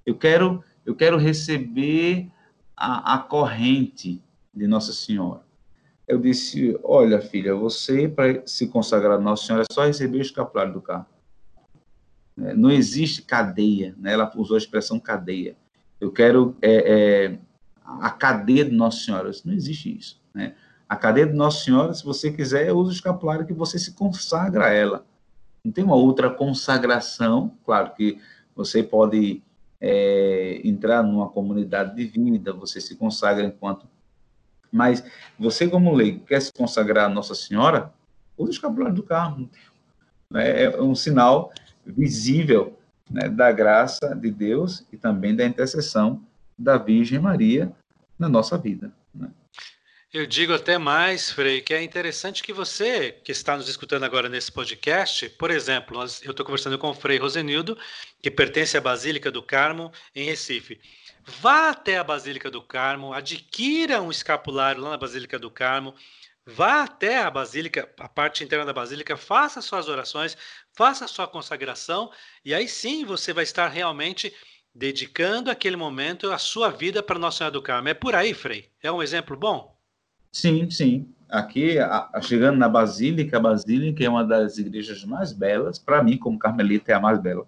Eu 0.03 0.15
quero, 0.15 0.63
eu 0.83 0.95
quero 0.95 1.17
receber 1.17 2.27
a, 2.75 3.13
a 3.13 3.17
corrente 3.19 4.19
de 4.51 4.65
Nossa 4.65 4.91
Senhora 4.91 5.48
eu 6.09 6.17
disse: 6.17 6.77
Olha, 6.83 7.21
filha, 7.21 7.55
você, 7.55 8.09
para 8.09 8.41
se 8.45 8.67
consagrar 8.67 9.17
a 9.17 9.21
Nossa 9.21 9.45
Senhora, 9.45 9.63
é 9.69 9.73
só 9.73 9.85
receber 9.85 10.17
o 10.17 10.21
escapulário 10.21 10.73
do 10.73 10.81
carro. 10.81 11.05
É, 12.41 12.55
não 12.55 12.71
existe 12.71 13.21
cadeia, 13.21 13.93
né? 13.97 14.13
ela 14.13 14.29
usou 14.35 14.55
a 14.55 14.57
expressão 14.57 14.99
cadeia. 14.99 15.55
Eu 16.01 16.11
quero 16.11 16.55
é, 16.61 17.27
é, 17.27 17.39
a 17.83 18.09
cadeia 18.09 18.65
de 18.65 18.71
Nossa 18.71 19.05
Senhora. 19.05 19.29
Não 19.45 19.53
existe 19.53 19.95
isso. 19.95 20.19
Né? 20.33 20.55
A 20.87 20.95
cadeia 20.95 21.27
de 21.27 21.33
Nossa 21.33 21.63
Senhora, 21.63 21.93
se 21.93 22.03
você 22.03 22.31
quiser, 22.31 22.73
usa 22.73 22.89
o 22.89 22.93
escapulário 22.93 23.45
que 23.45 23.53
você 23.53 23.77
se 23.77 23.93
consagra 23.93 24.65
a 24.65 24.73
ela. 24.73 25.05
Não 25.63 25.71
tem 25.71 25.83
uma 25.83 25.95
outra 25.95 26.29
consagração, 26.29 27.55
claro 27.63 27.93
que 27.93 28.17
você 28.55 28.81
pode 28.81 29.43
é, 29.79 30.61
entrar 30.63 31.03
numa 31.03 31.29
comunidade 31.29 31.95
de 31.95 32.05
vida, 32.05 32.51
você 32.51 32.81
se 32.81 32.95
consagra 32.95 33.45
enquanto 33.45 33.85
mas 34.71 35.03
você, 35.37 35.67
como 35.67 35.93
leigo, 35.93 36.25
quer 36.25 36.41
se 36.41 36.51
consagrar 36.53 37.05
a 37.05 37.13
Nossa 37.13 37.33
Senhora, 37.33 37.91
use 38.37 38.49
o 38.49 38.53
escapulário 38.53 38.95
do 38.95 39.03
carro. 39.03 39.49
Né? 40.29 40.63
É 40.63 40.81
um 40.81 40.95
sinal 40.95 41.51
visível 41.85 42.77
né, 43.09 43.27
da 43.27 43.51
graça 43.51 44.15
de 44.15 44.29
Deus 44.29 44.85
e 44.91 44.97
também 44.97 45.35
da 45.35 45.45
intercessão 45.45 46.23
da 46.57 46.77
Virgem 46.77 47.19
Maria 47.19 47.71
na 48.17 48.29
nossa 48.29 48.57
vida. 48.57 48.91
Né? 49.13 49.29
Eu 50.11 50.25
digo 50.25 50.55
até 50.55 50.79
mais, 50.79 51.29
Frei, 51.29 51.61
que 51.61 51.71
é 51.71 51.83
interessante 51.83 52.41
que 52.41 52.51
você, 52.51 53.11
que 53.11 53.31
está 53.31 53.55
nos 53.55 53.69
escutando 53.69 54.05
agora 54.05 54.27
nesse 54.27 54.51
podcast, 54.51 55.29
por 55.29 55.51
exemplo, 55.51 55.95
nós, 55.95 56.23
eu 56.23 56.31
estou 56.31 56.43
conversando 56.43 56.79
com 56.79 56.89
o 56.89 56.95
Frei 56.95 57.19
Rosenildo, 57.19 57.77
que 58.19 58.31
pertence 58.31 58.75
à 58.75 58.81
Basílica 58.81 59.29
do 59.29 59.43
Carmo, 59.43 59.91
em 60.15 60.23
Recife. 60.23 60.81
Vá 61.23 61.69
até 61.69 61.99
a 61.99 62.03
Basílica 62.03 62.49
do 62.49 62.59
Carmo, 62.59 63.13
adquira 63.13 64.01
um 64.01 64.09
escapulário 64.09 64.81
lá 64.81 64.89
na 64.89 64.97
Basílica 64.97 65.37
do 65.37 65.51
Carmo, 65.51 65.93
vá 66.43 66.81
até 66.81 67.19
a 67.19 67.29
Basílica, 67.29 67.87
a 67.99 68.09
parte 68.09 68.43
interna 68.43 68.65
da 68.65 68.73
Basílica, 68.73 69.15
faça 69.15 69.61
suas 69.61 69.87
orações, 69.87 70.35
faça 70.75 71.07
sua 71.07 71.27
consagração, 71.27 72.11
e 72.43 72.51
aí 72.51 72.67
sim 72.67 73.05
você 73.05 73.31
vai 73.31 73.43
estar 73.43 73.67
realmente 73.67 74.33
dedicando 74.73 75.51
aquele 75.51 75.75
momento 75.75 76.31
a 76.31 76.39
sua 76.39 76.71
vida 76.71 77.03
para 77.03 77.19
Nossa 77.19 77.37
Senhora 77.37 77.53
do 77.53 77.61
Carmo. 77.61 77.89
É 77.89 77.93
por 77.93 78.15
aí, 78.15 78.33
Frei? 78.33 78.71
É 78.81 78.91
um 78.91 79.03
exemplo 79.03 79.37
bom? 79.37 79.78
Sim, 80.31 80.69
sim. 80.69 81.07
Aqui, 81.29 81.77
a, 81.77 82.09
a, 82.13 82.21
chegando 82.21 82.57
na 82.57 82.67
Basílica, 82.67 83.37
a 83.37 83.39
Basílica 83.39 84.03
é 84.03 84.09
uma 84.09 84.23
das 84.23 84.57
igrejas 84.57 85.03
mais 85.03 85.31
belas, 85.31 85.77
para 85.77 86.03
mim, 86.03 86.17
como 86.17 86.39
carmelita, 86.39 86.91
é 86.91 86.95
a 86.95 86.99
mais 86.99 87.19
bela. 87.19 87.47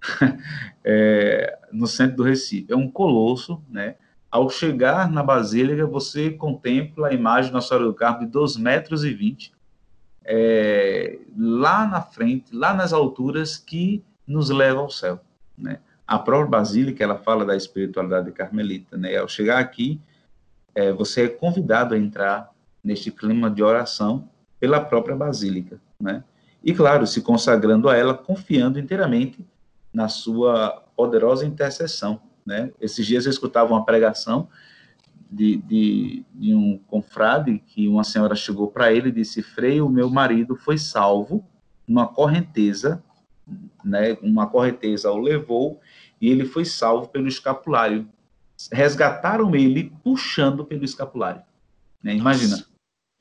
é, 0.84 1.58
no 1.72 1.86
centro 1.86 2.18
do 2.18 2.22
Recife. 2.22 2.72
É 2.72 2.76
um 2.76 2.90
colosso, 2.90 3.62
né? 3.68 3.96
Ao 4.30 4.48
chegar 4.48 5.10
na 5.10 5.22
Basílica, 5.22 5.86
você 5.86 6.30
contempla 6.30 7.08
a 7.08 7.12
imagem 7.12 7.50
de 7.50 7.54
Nossa 7.54 7.68
Senhora 7.68 7.86
do 7.86 7.94
Carmo 7.94 8.20
de 8.20 8.26
2 8.26 8.56
metros 8.56 9.04
e 9.04 9.12
20, 9.12 9.52
é, 10.24 11.18
lá 11.36 11.86
na 11.86 12.00
frente, 12.00 12.54
lá 12.54 12.72
nas 12.72 12.92
alturas 12.92 13.56
que 13.56 14.04
nos 14.24 14.48
leva 14.50 14.78
ao 14.80 14.90
céu, 14.90 15.20
né? 15.58 15.80
A 16.06 16.18
própria 16.18 16.58
Basílica, 16.58 17.02
ela 17.02 17.16
fala 17.16 17.44
da 17.44 17.56
espiritualidade 17.56 18.30
carmelita, 18.32 18.96
né? 18.96 19.16
Ao 19.16 19.28
chegar 19.28 19.58
aqui, 19.58 20.00
é, 20.74 20.92
você 20.92 21.24
é 21.24 21.28
convidado 21.28 21.94
a 21.94 21.98
entrar 21.98 22.50
neste 22.82 23.10
clima 23.10 23.50
de 23.50 23.62
oração 23.62 24.28
pela 24.58 24.80
própria 24.80 25.16
Basílica, 25.16 25.80
né? 26.00 26.24
E, 26.62 26.74
claro, 26.74 27.06
se 27.06 27.22
consagrando 27.22 27.88
a 27.88 27.96
ela, 27.96 28.14
confiando 28.14 28.78
inteiramente 28.78 29.44
na 29.92 30.08
sua 30.08 30.84
poderosa 30.94 31.46
intercessão. 31.46 32.20
Né? 32.44 32.70
Esses 32.80 33.06
dias 33.06 33.24
eu 33.24 33.30
escutava 33.30 33.72
uma 33.72 33.84
pregação 33.84 34.48
de, 35.30 35.56
de, 35.58 36.24
de 36.34 36.54
um 36.54 36.78
confrade 36.86 37.58
que 37.66 37.88
uma 37.88 38.04
senhora 38.04 38.34
chegou 38.34 38.68
para 38.68 38.92
ele 38.92 39.08
e 39.08 39.12
disse: 39.12 39.42
Frei, 39.42 39.80
o 39.80 39.88
meu 39.88 40.10
marido 40.10 40.56
foi 40.56 40.76
salvo 40.76 41.44
numa 41.86 42.06
correnteza, 42.06 43.02
né? 43.84 44.16
uma 44.22 44.46
correnteza 44.46 45.10
o 45.10 45.18
levou 45.18 45.80
e 46.20 46.28
ele 46.28 46.44
foi 46.44 46.64
salvo 46.64 47.08
pelo 47.08 47.28
escapulário. 47.28 48.06
Resgataram 48.72 49.54
ele 49.54 49.92
puxando 50.02 50.64
pelo 50.64 50.84
escapulário. 50.84 51.42
Né? 52.02 52.14
Imagina, 52.14 52.56
Nossa. 52.56 52.68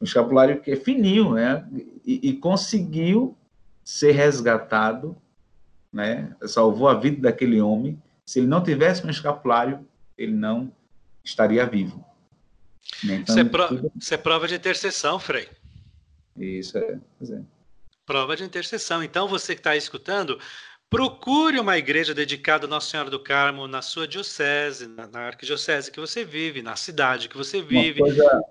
um 0.02 0.06
escapulário 0.06 0.62
que 0.62 0.72
é 0.72 0.76
fininho, 0.76 1.34
né? 1.34 1.68
e, 2.06 2.30
e 2.30 2.34
conseguiu 2.34 3.38
ser 3.84 4.12
resgatado 4.12 5.16
né, 5.92 6.36
salvou 6.46 6.88
a 6.88 6.94
vida 6.94 7.22
daquele 7.22 7.60
homem. 7.60 8.02
Se 8.26 8.40
ele 8.40 8.48
não 8.48 8.64
tivesse 8.64 9.06
um 9.06 9.10
escapulário, 9.10 9.88
ele 10.18 10.34
não 10.34 10.72
estaria 11.24 11.66
vivo. 11.66 12.06
Né, 13.04 13.16
então, 13.16 13.36
isso, 13.36 13.40
é 13.40 13.50
pro... 13.50 13.92
isso 13.98 14.14
é 14.14 14.18
prova 14.18 14.48
de 14.48 14.56
intercessão, 14.56 15.20
Frei. 15.20 15.50
Isso 16.38 16.78
é, 16.78 17.00
é. 17.24 17.42
Prova 18.06 18.36
de 18.36 18.44
intercessão. 18.44 19.04
Então, 19.04 19.28
você 19.28 19.54
que 19.54 19.60
está 19.60 19.76
escutando, 19.76 20.40
procure 20.90 21.60
uma 21.60 21.78
igreja 21.78 22.14
dedicada 22.14 22.66
a 22.66 22.70
Nossa 22.70 22.90
Senhora 22.90 23.10
do 23.10 23.20
Carmo 23.20 23.68
na 23.68 23.82
sua 23.82 24.08
diocese, 24.08 24.88
na, 24.88 25.08
na 25.08 25.20
arquidiocese 25.20 25.92
que 25.92 26.00
você 26.00 26.26
vive, 26.26 26.62
na 26.62 26.76
cidade 26.76 27.30
que 27.30 27.38
você 27.38 27.62
vive. 27.62 28.02
Uma 28.02 28.08
coisa, 28.08 28.44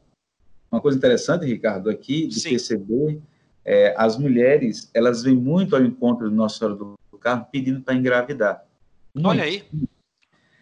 uma 0.70 0.80
coisa 0.80 0.98
interessante, 0.98 1.44
Ricardo, 1.44 1.90
aqui, 1.90 2.26
de 2.26 2.40
Sim. 2.40 2.50
perceber, 2.50 3.20
é, 3.64 3.94
as 3.98 4.16
mulheres, 4.16 4.88
elas 4.94 5.22
vêm 5.22 5.34
muito 5.34 5.74
ao 5.74 5.82
encontro 5.82 6.28
de 6.30 6.34
Nossa 6.34 6.58
Senhora 6.58 6.76
do 6.76 6.96
carro 7.18 7.46
pedindo 7.50 7.82
para 7.82 7.94
engravidar. 7.94 8.64
Muito. 9.12 9.28
Olha 9.28 9.42
aí. 9.42 9.64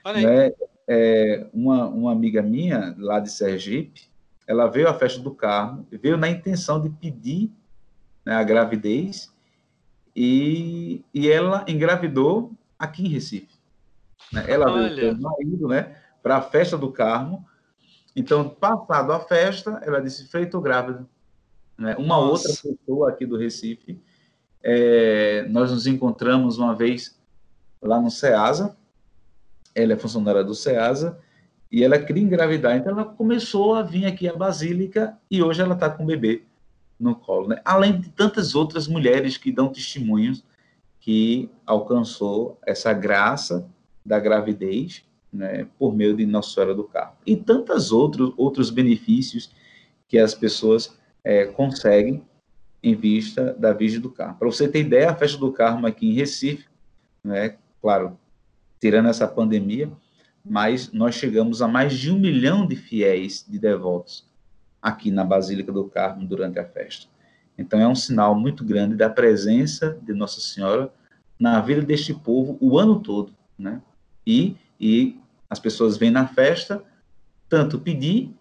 Olha 0.02 0.18
aí. 0.18 0.24
Né? 0.24 0.52
É, 0.88 1.46
uma, 1.52 1.86
uma 1.88 2.12
amiga 2.12 2.40
minha, 2.40 2.94
lá 2.98 3.20
de 3.20 3.30
Sergipe, 3.30 4.08
ela 4.46 4.66
veio 4.68 4.88
à 4.88 4.94
festa 4.94 5.20
do 5.20 5.34
carro, 5.34 5.86
veio 5.90 6.16
na 6.16 6.28
intenção 6.28 6.80
de 6.80 6.88
pedir 6.88 7.50
né, 8.24 8.34
a 8.34 8.44
gravidez 8.44 9.32
e, 10.16 11.04
e 11.12 11.30
ela 11.30 11.62
engravidou 11.68 12.52
aqui 12.78 13.04
em 13.04 13.08
Recife. 13.08 13.54
Né? 14.32 14.44
Ela 14.48 14.72
Olha. 14.72 14.94
veio 14.94 15.12
com 15.12 15.20
o 15.20 15.22
marido 15.22 15.68
né, 15.68 15.94
para 16.22 16.38
a 16.38 16.42
festa 16.42 16.78
do 16.78 16.90
Carmo. 16.90 17.44
Então, 18.16 18.48
passado 18.48 19.12
a 19.12 19.20
festa, 19.20 19.78
ela 19.84 20.00
disse: 20.00 20.26
Feito 20.26 20.58
grávida. 20.58 21.06
Né? 21.76 21.94
Uma 21.96 22.16
Nossa. 22.16 22.48
outra 22.48 22.62
pessoa 22.62 23.10
aqui 23.10 23.26
do 23.26 23.36
Recife 23.36 24.00
é, 24.62 25.46
nós 25.48 25.70
nos 25.70 25.86
encontramos 25.86 26.58
uma 26.58 26.74
vez 26.74 27.16
lá 27.80 28.00
no 28.00 28.10
SEASA, 28.10 28.76
ela 29.74 29.92
é 29.92 29.96
funcionária 29.96 30.42
do 30.42 30.54
SEASA, 30.54 31.20
e 31.70 31.84
ela 31.84 31.98
queria 31.98 32.22
engravidar, 32.22 32.76
então 32.76 32.90
ela 32.90 33.04
começou 33.04 33.74
a 33.74 33.82
vir 33.82 34.06
aqui 34.06 34.28
à 34.28 34.34
Basílica 34.34 35.16
e 35.30 35.42
hoje 35.42 35.60
ela 35.60 35.74
está 35.74 35.90
com 35.90 36.02
o 36.02 36.06
bebê 36.06 36.42
no 36.98 37.14
colo, 37.14 37.48
né? 37.48 37.60
Além 37.64 38.00
de 38.00 38.08
tantas 38.10 38.54
outras 38.54 38.88
mulheres 38.88 39.36
que 39.36 39.52
dão 39.52 39.68
testemunhos 39.68 40.42
que 41.00 41.50
alcançou 41.64 42.58
essa 42.66 42.92
graça 42.92 43.68
da 44.04 44.18
gravidez, 44.18 45.04
né, 45.32 45.66
por 45.78 45.94
meio 45.94 46.16
de 46.16 46.24
Nossa 46.26 46.54
Senhora 46.54 46.74
do 46.74 46.84
Carmo. 46.84 47.12
E 47.24 47.36
tantos 47.36 47.92
outros, 47.92 48.32
outros 48.36 48.70
benefícios 48.70 49.50
que 50.08 50.18
as 50.18 50.34
pessoas 50.34 50.96
é, 51.22 51.44
conseguem 51.46 52.24
em 52.82 52.94
vista 52.94 53.54
da 53.58 53.72
Virgem 53.72 54.00
do 54.00 54.10
Carmo. 54.10 54.38
Para 54.38 54.48
você 54.48 54.68
ter 54.68 54.80
ideia, 54.80 55.10
a 55.10 55.14
festa 55.14 55.38
do 55.38 55.52
Carmo 55.52 55.86
aqui 55.86 56.08
em 56.08 56.14
Recife, 56.14 56.66
né, 57.22 57.56
claro, 57.80 58.18
tirando 58.80 59.08
essa 59.08 59.26
pandemia, 59.26 59.90
mas 60.44 60.92
nós 60.92 61.14
chegamos 61.14 61.60
a 61.60 61.68
mais 61.68 61.94
de 61.94 62.10
um 62.10 62.18
milhão 62.18 62.66
de 62.66 62.76
fiéis, 62.76 63.44
de 63.48 63.58
devotos, 63.58 64.24
aqui 64.86 65.10
na 65.10 65.24
Basílica 65.24 65.72
do 65.72 65.84
Carmo 65.88 66.24
durante 66.24 66.60
a 66.60 66.64
festa. 66.64 67.08
Então 67.58 67.80
é 67.80 67.88
um 67.88 67.94
sinal 67.94 68.36
muito 68.36 68.64
grande 68.64 68.94
da 68.94 69.10
presença 69.10 69.98
de 70.00 70.12
Nossa 70.12 70.40
Senhora 70.40 70.92
na 71.36 71.60
vida 71.60 71.82
deste 71.82 72.14
povo 72.14 72.56
o 72.60 72.78
ano 72.78 73.00
todo, 73.00 73.34
né? 73.58 73.82
E, 74.24 74.54
e 74.78 75.18
as 75.50 75.58
pessoas 75.58 75.96
vêm 75.96 76.12
na 76.12 76.28
festa 76.28 76.84
tanto 77.48 77.80
pedir 77.80 78.32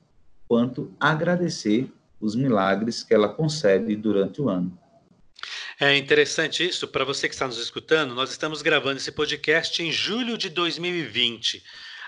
quanto 0.47 0.93
agradecer 0.99 1.91
os 2.21 2.35
milagres 2.35 3.01
que 3.01 3.13
ela 3.13 3.29
concede 3.29 3.95
durante 3.95 4.39
o 4.39 4.47
ano. 4.47 4.77
É 5.79 5.97
interessante 5.97 6.63
isso. 6.63 6.87
Para 6.87 7.03
você 7.03 7.27
que 7.27 7.33
está 7.33 7.47
nos 7.47 7.57
escutando, 7.57 8.13
nós 8.13 8.29
estamos 8.29 8.61
gravando 8.61 8.97
esse 8.97 9.11
podcast 9.11 9.81
em 9.81 9.91
julho 9.91 10.37
de 10.37 10.49
2020. 10.49 11.63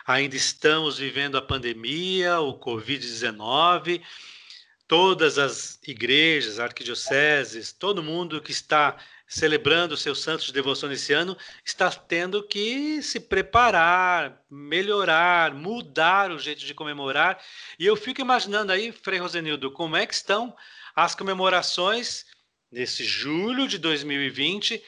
Ainda 0.07 0.37
estamos 0.37 0.97
vivendo 0.97 1.37
a 1.37 1.41
pandemia, 1.41 2.39
o 2.39 2.57
Covid-19. 2.57 4.01
Todas 4.87 5.37
as 5.37 5.81
igrejas, 5.85 6.61
arquidioceses, 6.61 7.73
todo 7.73 8.01
mundo 8.01 8.41
que 8.41 8.53
está 8.53 8.95
celebrando 9.27 9.97
seus 9.97 10.21
santos 10.21 10.45
de 10.45 10.53
devoção 10.53 10.89
esse 10.93 11.11
ano 11.11 11.37
está 11.65 11.91
tendo 11.91 12.41
que 12.41 13.01
se 13.03 13.19
preparar, 13.19 14.41
melhorar, 14.49 15.53
mudar 15.53 16.31
o 16.31 16.39
jeito 16.39 16.65
de 16.65 16.73
comemorar. 16.73 17.43
E 17.77 17.85
eu 17.85 17.97
fico 17.97 18.21
imaginando 18.21 18.71
aí, 18.71 18.93
Frei 18.93 19.19
Rosenildo, 19.19 19.71
como 19.71 19.97
é 19.97 20.07
que 20.07 20.13
estão 20.13 20.55
as 20.95 21.15
comemorações 21.15 22.25
nesse 22.71 23.03
julho 23.03 23.67
de 23.67 23.77
2020, 23.77 24.81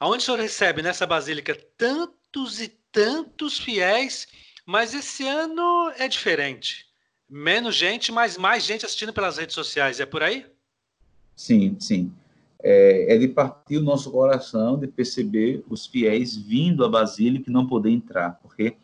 aonde 0.00 0.22
o 0.22 0.24
senhor 0.24 0.40
recebe 0.40 0.80
nessa 0.80 1.06
basílica 1.06 1.54
tantos 1.76 2.62
e 2.62 2.68
tantos 2.90 3.58
fiéis, 3.58 4.26
mas 4.66 4.94
esse 4.94 5.26
ano 5.26 5.92
é 5.96 6.08
diferente. 6.08 6.86
Menos 7.28 7.74
gente, 7.74 8.12
mas 8.12 8.36
mais 8.36 8.64
gente 8.64 8.84
assistindo 8.84 9.12
pelas 9.12 9.38
redes 9.38 9.54
sociais. 9.54 10.00
É 10.00 10.06
por 10.06 10.22
aí? 10.22 10.46
Sim, 11.34 11.76
sim. 11.80 12.12
É, 12.62 13.14
é 13.14 13.18
de 13.18 13.28
partir 13.28 13.76
o 13.76 13.82
nosso 13.82 14.10
coração 14.10 14.78
de 14.78 14.86
perceber 14.86 15.62
os 15.68 15.86
fiéis 15.86 16.36
vindo 16.36 16.84
à 16.84 16.88
basílica 16.88 17.50
e 17.50 17.52
não 17.52 17.66
poder 17.66 17.90
entrar, 17.90 18.38
porque 18.40 18.76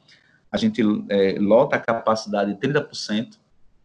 a 0.53 0.59
gente 0.59 0.83
é, 1.09 1.39
lota 1.39 1.77
a 1.77 1.81
capacidade 1.81 2.53
de 2.53 2.61
30%, 2.61 3.39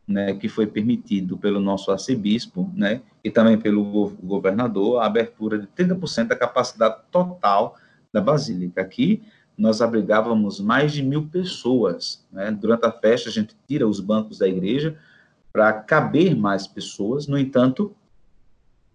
né, 0.07 0.35
que 0.35 0.49
foi 0.49 0.67
permitido 0.67 1.37
pelo 1.37 1.59
nosso 1.59 1.91
arcebispo, 1.91 2.69
né, 2.73 3.01
e 3.23 3.31
também 3.31 3.57
pelo 3.57 4.09
governador, 4.21 5.01
a 5.01 5.05
abertura 5.05 5.57
de 5.59 5.67
30% 5.67 6.27
da 6.27 6.35
capacidade 6.35 7.01
total 7.09 7.77
da 8.11 8.19
Basílica. 8.19 8.81
Aqui, 8.81 9.23
nós 9.57 9.81
abrigávamos 9.81 10.59
mais 10.59 10.91
de 10.91 11.01
mil 11.03 11.27
pessoas. 11.27 12.25
Né? 12.31 12.51
Durante 12.51 12.85
a 12.85 12.91
festa, 12.91 13.29
a 13.29 13.31
gente 13.31 13.55
tira 13.67 13.87
os 13.87 13.99
bancos 13.99 14.37
da 14.37 14.47
igreja 14.47 14.97
para 15.51 15.71
caber 15.73 16.35
mais 16.35 16.67
pessoas. 16.67 17.27
No 17.27 17.37
entanto, 17.37 17.95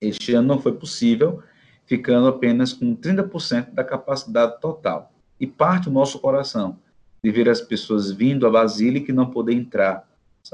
este 0.00 0.34
ano 0.34 0.48
não 0.48 0.58
foi 0.60 0.72
possível, 0.72 1.42
ficando 1.86 2.28
apenas 2.28 2.72
com 2.72 2.94
30% 2.94 3.70
da 3.72 3.82
capacidade 3.82 4.60
total. 4.60 5.12
E 5.38 5.46
parte 5.46 5.88
o 5.88 5.92
nosso 5.92 6.18
coração 6.18 6.78
de 7.22 7.30
ver 7.30 7.48
as 7.48 7.60
pessoas 7.60 8.10
vindo 8.10 8.46
à 8.46 8.50
Basílica 8.50 9.10
e 9.10 9.14
não 9.14 9.30
poder 9.30 9.54
entrar 9.54 10.08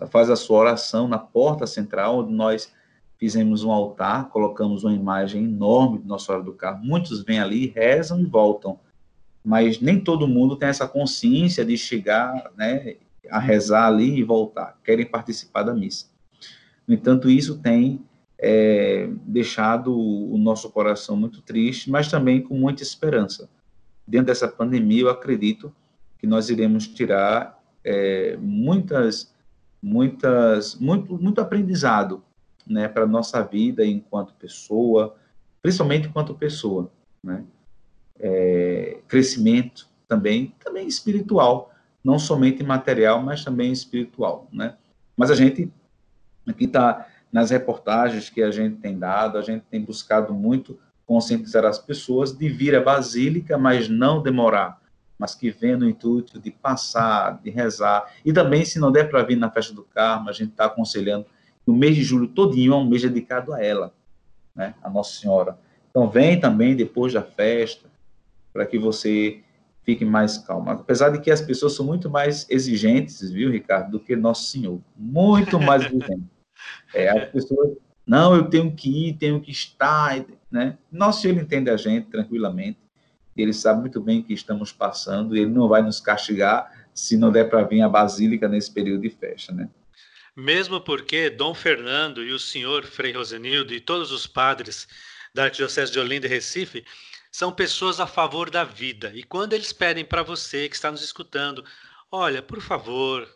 faz 0.09 0.29
a 0.31 0.37
sua 0.37 0.59
oração 0.59 1.09
na 1.09 1.19
porta 1.19 1.67
central, 1.67 2.19
onde 2.19 2.33
nós 2.33 2.73
fizemos 3.19 3.65
um 3.65 3.71
altar, 3.71 4.29
colocamos 4.29 4.85
uma 4.85 4.93
imagem 4.93 5.45
enorme 5.45 5.99
de 5.99 6.07
Nossa 6.07 6.27
Senhora 6.27 6.45
do 6.45 6.53
Carmo. 6.53 6.85
Muitos 6.85 7.23
vêm 7.23 7.41
ali, 7.41 7.69
rezam 7.69 8.21
e 8.21 8.25
voltam, 8.25 8.79
mas 9.47 9.81
nem 9.81 10.01
todo 10.01 10.27
mundo 10.27 10.57
tem 10.57 10.69
essa 10.69 10.89
consciência 10.89 11.65
de 11.65 11.79
chegar 11.79 12.51
né, 12.57 12.97
a 13.31 13.39
rezar 13.39 13.87
ali 13.87 14.19
e 14.19 14.25
voltar, 14.25 14.77
querem 14.83 15.07
participar 15.07 15.63
da 15.63 15.73
missa. 15.73 16.07
No 16.85 16.95
entanto, 16.95 17.31
isso 17.31 17.59
tem 17.59 18.05
é, 18.37 19.09
deixado 19.23 19.97
o 19.97 20.37
nosso 20.37 20.69
coração 20.71 21.17
muito 21.17 21.41
triste, 21.43 21.89
mas 21.89 22.11
também 22.11 22.43
com 22.43 22.59
muita 22.59 22.83
esperança. 22.83 23.49
Dentro 24.05 24.27
dessa 24.27 24.49
pandemia, 24.49 25.03
eu 25.03 25.11
acredito 25.11 25.73
que 26.19 26.27
nós 26.27 26.51
iremos 26.51 26.89
tirar 26.89 27.63
é, 27.85 28.37
muitas 28.41 29.33
muitas, 29.81 30.75
muito, 30.75 31.17
muito 31.17 31.41
aprendizado 31.41 32.25
né, 32.67 32.89
para 32.89 33.07
nossa 33.07 33.41
vida 33.45 33.87
enquanto 33.87 34.35
pessoa, 34.35 35.15
principalmente 35.63 36.09
enquanto 36.09 36.35
pessoa. 36.35 36.91
Né? 37.23 37.45
É, 38.19 38.99
crescimento 39.07 39.89
também, 40.09 40.55
também 40.65 40.87
espiritual, 40.87 41.73
não 42.03 42.19
somente 42.19 42.63
material, 42.63 43.23
mas 43.23 43.45
também 43.45 43.73
espiritual. 43.73 44.49
Né? 44.53 44.75
Mas 45.17 45.31
a 45.31 45.35
gente, 45.35 45.73
aqui 46.47 46.65
está 46.65 47.07
nas 47.33 47.51
reportagens 47.51 48.31
que 48.31 48.43
a 48.43 48.51
gente 48.51 48.77
tem 48.77 48.99
dado, 48.99 49.37
a 49.37 49.43
gente 49.43 49.65
tem 49.71 49.81
buscado 49.81 50.33
muito 50.33 50.79
conscientizar 51.05 51.65
as 51.65 51.79
pessoas 51.79 52.33
de 52.33 52.49
vir 52.49 52.75
à 52.75 52.81
Basílica, 52.81 53.59
mas 53.59 53.89
não 53.89 54.23
demorar 54.23 54.81
mas 55.19 55.35
que 55.35 55.51
vem 55.51 55.77
no 55.77 55.89
intuito 55.89 56.39
de 56.39 56.51
passar, 56.51 57.41
de 57.43 57.51
rezar. 57.51 58.13
E 58.25 58.33
também, 58.33 58.65
se 58.65 58.79
não 58.79 58.93
der 58.93 59.09
para 59.09 59.23
vir 59.23 59.37
na 59.37 59.51
festa 59.51 59.73
do 59.73 59.83
Carmo, 59.83 60.29
a 60.29 60.33
gente 60.33 60.51
está 60.51 60.67
aconselhando 60.67 61.25
que 61.65 61.71
o 61.71 61.75
mês 61.75 61.97
de 61.97 62.03
julho 62.03 62.29
todinho 62.29 62.73
é 62.73 62.77
um 62.77 62.87
mês 62.87 63.03
dedicado 63.03 63.53
a 63.53 63.63
ela, 63.63 63.93
né, 64.55 64.75
a 64.83 64.91
Nossa 64.91 65.19
Senhora. 65.19 65.59
Então, 65.91 66.09
vem 66.09 66.39
também 66.39 66.77
depois 66.77 67.13
da 67.13 67.23
festa, 67.23 67.86
para 68.57 68.67
que 68.67 68.79
você 68.79 69.41
fique 69.85 70.05
mais 70.05 70.39
calmo. 70.39 70.71
Apesar 70.71 71.11
de 71.11 71.21
que 71.21 71.31
as 71.31 71.43
pessoas 71.43 71.75
são 71.75 71.85
muito 71.85 72.09
mais 72.09 72.49
exigentes, 72.49 73.31
viu, 73.31 73.51
Ricardo, 73.51 73.91
do 73.93 74.01
que 74.01 74.17
Nosso 74.17 74.51
Senhor. 74.51 74.81
Muito 74.97 75.61
mais 75.61 75.85
exigentes. 75.87 76.27
É, 76.95 77.11
as 77.11 77.31
pessoas, 77.31 77.77
não, 78.07 78.35
eu 78.35 78.49
tenho 78.49 78.75
que 78.75 79.09
ir, 79.09 79.13
tenho 79.15 79.41
que 79.41 79.51
estar, 79.51 80.25
né? 80.51 80.79
Nosso 80.91 81.21
Senhor 81.21 81.37
entende 81.37 81.71
a 81.71 81.77
gente 81.77 82.09
tranquilamente 82.09 82.79
ele 83.37 83.53
sabe 83.53 83.83
muito 83.83 84.01
bem 84.01 84.23
que 84.23 84.33
estamos 84.33 84.73
passando 84.73 85.37
ele 85.37 85.45
não 85.45 85.69
vai 85.69 85.83
nos 85.83 86.01
castigar 86.01 86.89
se 86.95 87.19
não 87.19 87.31
der 87.31 87.51
para 87.51 87.63
vir 87.65 87.83
a 87.83 87.89
Basílica 87.91 88.49
nesse 88.49 88.73
período 88.73 89.03
de 89.03 89.11
festa, 89.11 89.53
né? 89.53 89.69
Mesmo 90.35 90.81
porque 90.81 91.29
Dom 91.29 91.53
Fernando 91.53 92.25
e 92.25 92.33
o 92.33 92.39
senhor 92.39 92.87
Frei 92.87 93.13
Rosenildo 93.13 93.75
e 93.75 93.81
todos 93.81 94.11
os 94.11 94.27
padres 94.27 94.89
da 95.35 95.45
Arquidiocese 95.45 95.93
de 95.93 95.99
Olinda 95.99 96.27
e 96.27 96.31
Recife 96.31 96.83
são 97.37 97.53
pessoas 97.53 98.01
a 98.01 98.07
favor 98.07 98.49
da 98.49 98.65
vida. 98.65 99.13
E 99.15 99.23
quando 99.23 99.53
eles 99.53 99.71
pedem 99.71 100.07
para 100.07 100.23
você 100.23 100.71
que 100.71 100.75
está 100.75 100.91
nos 100.91 101.03
escutando, 101.03 101.63
olha, 102.11 102.41
por 102.41 102.63
favor, 102.63 103.29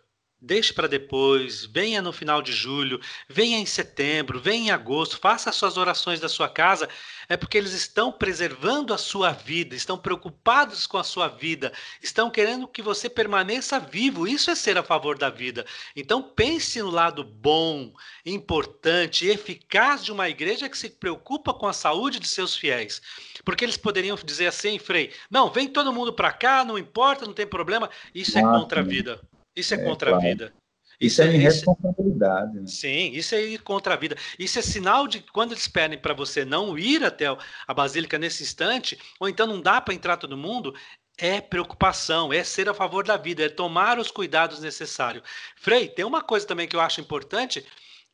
Deixe 0.42 0.72
para 0.72 0.88
depois, 0.88 1.66
venha 1.66 2.00
no 2.00 2.14
final 2.14 2.40
de 2.40 2.50
julho, 2.50 2.98
venha 3.28 3.58
em 3.58 3.66
setembro, 3.66 4.40
venha 4.40 4.68
em 4.68 4.70
agosto, 4.70 5.18
faça 5.18 5.50
as 5.50 5.56
suas 5.56 5.76
orações 5.76 6.18
da 6.18 6.30
sua 6.30 6.48
casa, 6.48 6.88
é 7.28 7.36
porque 7.36 7.58
eles 7.58 7.74
estão 7.74 8.10
preservando 8.10 8.94
a 8.94 8.98
sua 8.98 9.32
vida, 9.32 9.74
estão 9.74 9.98
preocupados 9.98 10.86
com 10.86 10.96
a 10.96 11.04
sua 11.04 11.28
vida, 11.28 11.74
estão 12.02 12.30
querendo 12.30 12.66
que 12.66 12.80
você 12.80 13.10
permaneça 13.10 13.78
vivo. 13.78 14.26
Isso 14.26 14.50
é 14.50 14.54
ser 14.54 14.78
a 14.78 14.82
favor 14.82 15.18
da 15.18 15.28
vida. 15.28 15.66
Então 15.94 16.22
pense 16.22 16.80
no 16.80 16.88
lado 16.88 17.22
bom, 17.22 17.92
importante 18.24 19.26
eficaz 19.26 20.02
de 20.02 20.10
uma 20.10 20.30
igreja 20.30 20.70
que 20.70 20.78
se 20.78 20.88
preocupa 20.88 21.52
com 21.52 21.66
a 21.66 21.74
saúde 21.74 22.18
de 22.18 22.26
seus 22.26 22.56
fiéis. 22.56 23.02
Porque 23.44 23.62
eles 23.62 23.76
poderiam 23.76 24.16
dizer 24.16 24.46
assim, 24.46 24.78
Frei, 24.78 25.12
não, 25.30 25.50
vem 25.50 25.68
todo 25.68 25.92
mundo 25.92 26.14
para 26.14 26.32
cá, 26.32 26.64
não 26.64 26.78
importa, 26.78 27.26
não 27.26 27.34
tem 27.34 27.46
problema. 27.46 27.90
Isso 28.14 28.38
é 28.38 28.42
contra 28.42 28.80
a 28.80 28.84
vida. 28.84 29.20
Isso 29.54 29.74
é, 29.74 29.78
é 29.78 29.84
contra 29.84 30.10
claro. 30.10 30.24
a 30.24 30.28
vida. 30.28 30.52
Isso, 31.00 31.22
isso 31.22 31.22
é 31.22 31.34
irresponsabilidade. 31.34 32.60
Né? 32.60 32.66
Sim, 32.66 33.12
isso 33.12 33.34
é 33.34 33.42
ir 33.42 33.62
contra 33.62 33.94
a 33.94 33.96
vida. 33.96 34.16
Isso 34.38 34.58
é 34.58 34.62
sinal 34.62 35.08
de 35.08 35.20
que 35.20 35.32
quando 35.32 35.52
eles 35.52 35.66
pedem 35.66 35.98
para 35.98 36.12
você 36.12 36.44
não 36.44 36.78
ir 36.78 37.02
até 37.02 37.24
a 37.66 37.74
Basílica 37.74 38.18
nesse 38.18 38.42
instante, 38.42 38.98
ou 39.18 39.28
então 39.28 39.46
não 39.46 39.60
dá 39.60 39.80
para 39.80 39.94
entrar 39.94 40.18
todo 40.18 40.36
mundo, 40.36 40.74
é 41.16 41.40
preocupação, 41.40 42.32
é 42.32 42.44
ser 42.44 42.68
a 42.68 42.74
favor 42.74 43.04
da 43.04 43.16
vida, 43.16 43.44
é 43.44 43.48
tomar 43.48 43.98
os 43.98 44.10
cuidados 44.10 44.60
necessários. 44.60 45.24
Frei, 45.56 45.88
tem 45.88 46.04
uma 46.04 46.22
coisa 46.22 46.46
também 46.46 46.68
que 46.68 46.76
eu 46.76 46.80
acho 46.80 47.00
importante, 47.00 47.64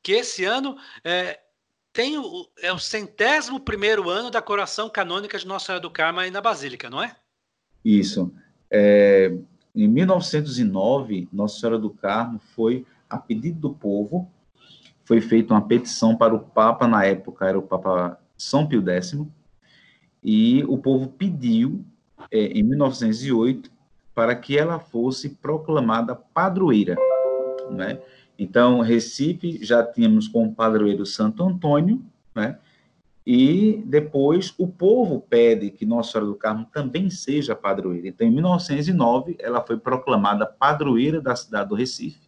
que 0.03 0.13
esse 0.13 0.45
ano 0.45 0.77
é, 1.05 1.41
tem 1.93 2.19
o, 2.19 2.49
é 2.61 2.73
o 2.73 2.79
centésimo 2.79 3.59
primeiro 3.59 4.09
ano 4.09 4.31
da 4.31 4.43
coroação 4.43 4.89
canônica 4.89 5.39
de 5.39 5.47
Nossa 5.47 5.67
Senhora 5.67 5.81
do 5.81 5.91
Carmo 5.91 6.21
aí 6.21 6.31
na 6.31 6.41
Basílica, 6.41 6.91
não 6.91 7.03
é? 7.03 7.17
Isso. 7.85 8.33
É, 8.71 9.33
em 9.85 9.89
1909, 9.89 11.29
Nossa 11.33 11.61
Senhora 11.61 11.79
do 11.79 11.91
Carmo 11.91 12.39
foi, 12.55 12.87
a 13.09 13.19
pedido 13.19 13.61
do 13.61 13.71
povo, 13.75 14.31
foi 15.05 15.21
feita 15.21 15.55
uma 15.55 15.61
petição 15.61 16.17
para 16.17 16.35
o 16.35 16.41
Papa, 16.41 16.89
na 16.89 17.05
época 17.05 17.47
era 17.47 17.59
o 17.59 17.63
Papa 17.63 18.19
São 18.37 18.67
Pio 18.67 18.83
X, 18.89 19.19
e 20.23 20.65
o 20.65 20.79
povo 20.79 21.09
pediu, 21.09 21.85
é, 22.31 22.47
em 22.47 22.63
1908, 22.63 23.71
para 24.15 24.35
que 24.35 24.59
ela 24.59 24.79
fosse 24.79 25.29
proclamada 25.29 26.17
padroeira. 26.17 26.97
Né? 27.71 28.01
Então, 28.39 28.81
Recife 28.81 29.63
já 29.63 29.85
tínhamos 29.85 30.27
como 30.27 30.55
padroeiro 30.55 31.05
Santo 31.05 31.45
Antônio, 31.45 32.03
né? 32.35 32.59
E 33.27 33.83
depois 33.85 34.55
o 34.57 34.69
povo 34.69 35.21
pede 35.21 35.71
que 35.71 35.85
Nossa 35.85 36.13
Senhora 36.13 36.31
do 36.31 36.37
Carmo 36.37 36.65
também 36.73 37.11
seja 37.11 37.57
padroeira. 37.57 38.07
Então, 38.07 38.25
em 38.25 38.31
1909, 38.31 39.37
ela 39.41 39.61
foi 39.61 39.77
proclamada 39.77 40.47
padroeira 40.47 41.21
da 41.21 41.35
cidade 41.35 41.69
do 41.69 41.75
Recife. 41.75 42.27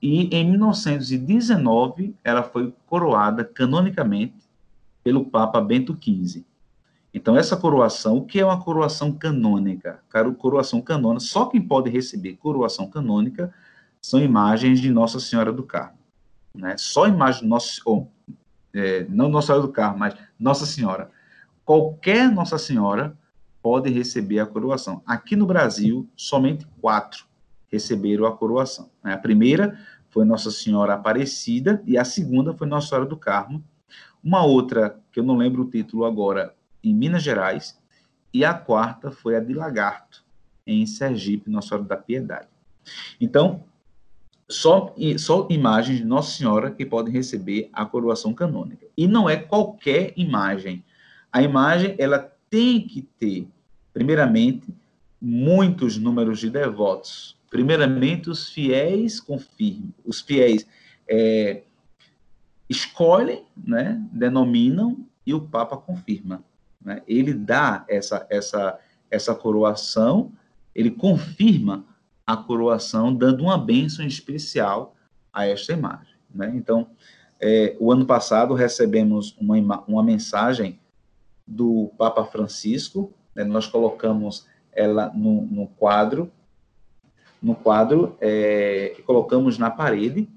E 0.00 0.34
em 0.34 0.50
1919, 0.50 2.14
ela 2.24 2.42
foi 2.42 2.72
coroada 2.86 3.44
canonicamente 3.44 4.48
pelo 5.04 5.26
Papa 5.26 5.60
Bento 5.60 5.94
XV. 5.94 6.44
Então, 7.12 7.36
essa 7.36 7.56
coroação, 7.56 8.18
o 8.18 8.24
que 8.24 8.40
é 8.40 8.44
uma 8.44 8.62
coroação 8.62 9.12
canônica? 9.12 10.00
Coroação 10.38 10.80
canônica, 10.80 11.20
só 11.20 11.46
quem 11.46 11.60
pode 11.60 11.90
receber 11.90 12.36
coroação 12.36 12.88
canônica 12.88 13.52
são 14.00 14.20
imagens 14.20 14.80
de 14.80 14.90
Nossa 14.90 15.20
Senhora 15.20 15.52
do 15.52 15.62
Carmo. 15.62 15.98
Né? 16.54 16.76
Só 16.78 17.06
imagem 17.06 17.42
de 17.42 17.48
Nossa, 17.48 17.80
oh, 17.84 18.06
é, 18.74 19.06
não 19.08 19.28
Nossa 19.28 19.48
Senhora 19.48 19.66
do 19.66 19.72
Carmo, 19.72 19.98
mas 19.98 20.14
Nossa 20.38 20.66
Senhora. 20.66 21.10
qualquer 21.64 22.30
Nossa 22.30 22.58
Senhora 22.58 23.16
pode 23.62 23.90
receber 23.90 24.38
a 24.38 24.46
coroação. 24.46 25.02
Aqui 25.06 25.36
no 25.36 25.46
Brasil, 25.46 26.08
somente 26.16 26.66
quatro 26.80 27.26
receberam 27.70 28.26
a 28.26 28.36
coroação. 28.36 28.90
Né? 29.02 29.12
A 29.12 29.18
primeira 29.18 29.78
foi 30.10 30.24
Nossa 30.24 30.50
Senhora 30.50 30.94
Aparecida 30.94 31.82
e 31.86 31.98
a 31.98 32.04
segunda 32.04 32.54
foi 32.54 32.66
Nossa 32.66 32.88
Senhora 32.88 33.06
do 33.06 33.16
Carmo. 33.16 33.62
Uma 34.22 34.44
outra, 34.44 34.98
que 35.12 35.20
eu 35.20 35.24
não 35.24 35.36
lembro 35.36 35.62
o 35.62 35.70
título 35.70 36.04
agora, 36.04 36.54
em 36.82 36.94
Minas 36.94 37.22
Gerais, 37.22 37.78
e 38.32 38.44
a 38.44 38.54
quarta 38.54 39.10
foi 39.10 39.36
a 39.36 39.40
de 39.40 39.54
Lagarto, 39.54 40.24
em 40.66 40.84
Sergipe, 40.86 41.50
Nossa 41.50 41.68
Senhora 41.68 41.86
da 41.86 41.96
Piedade. 41.96 42.48
Então, 43.20 43.64
só, 44.48 44.94
só 45.18 45.46
imagens 45.50 45.98
de 45.98 46.04
Nossa 46.04 46.36
Senhora 46.36 46.70
que 46.70 46.86
podem 46.86 47.12
receber 47.12 47.68
a 47.72 47.84
coroação 47.84 48.32
canônica. 48.32 48.86
E 48.96 49.06
não 49.06 49.28
é 49.28 49.36
qualquer 49.36 50.12
imagem. 50.16 50.82
A 51.30 51.42
imagem, 51.42 51.94
ela 51.98 52.32
tem 52.48 52.80
que 52.80 53.02
ter, 53.02 53.46
primeiramente, 53.92 54.74
muitos 55.20 55.98
números 55.98 56.38
de 56.38 56.48
devotos. 56.48 57.36
Primeiramente, 57.50 58.30
os 58.30 58.48
fiéis 58.48 59.20
confirmam. 59.20 59.92
Os 60.04 60.20
fiéis 60.20 60.66
é, 61.06 61.62
escolhem, 62.68 63.44
né, 63.56 64.00
denominam, 64.12 65.04
e 65.26 65.34
o 65.34 65.40
Papa 65.40 65.76
confirma. 65.76 66.42
Né? 66.82 67.02
Ele 67.06 67.34
dá 67.34 67.84
essa, 67.86 68.26
essa, 68.30 68.78
essa 69.10 69.34
coroação, 69.34 70.32
ele 70.74 70.90
confirma 70.90 71.84
a 72.28 72.36
coroação, 72.36 73.14
dando 73.14 73.42
uma 73.42 73.56
bênção 73.56 74.06
especial 74.06 74.94
a 75.32 75.46
esta 75.46 75.72
imagem. 75.72 76.14
Né? 76.28 76.52
Então, 76.54 76.88
é, 77.40 77.74
o 77.80 77.90
ano 77.90 78.04
passado 78.04 78.52
recebemos 78.52 79.34
uma, 79.40 79.82
uma 79.88 80.02
mensagem 80.02 80.78
do 81.46 81.90
Papa 81.96 82.26
Francisco, 82.26 83.14
né? 83.34 83.44
nós 83.44 83.66
colocamos 83.66 84.46
ela 84.70 85.10
no, 85.14 85.40
no 85.46 85.68
quadro, 85.68 86.30
no 87.42 87.54
quadro, 87.54 88.14
é, 88.20 89.00
colocamos 89.06 89.56
na 89.56 89.70
parede 89.70 90.28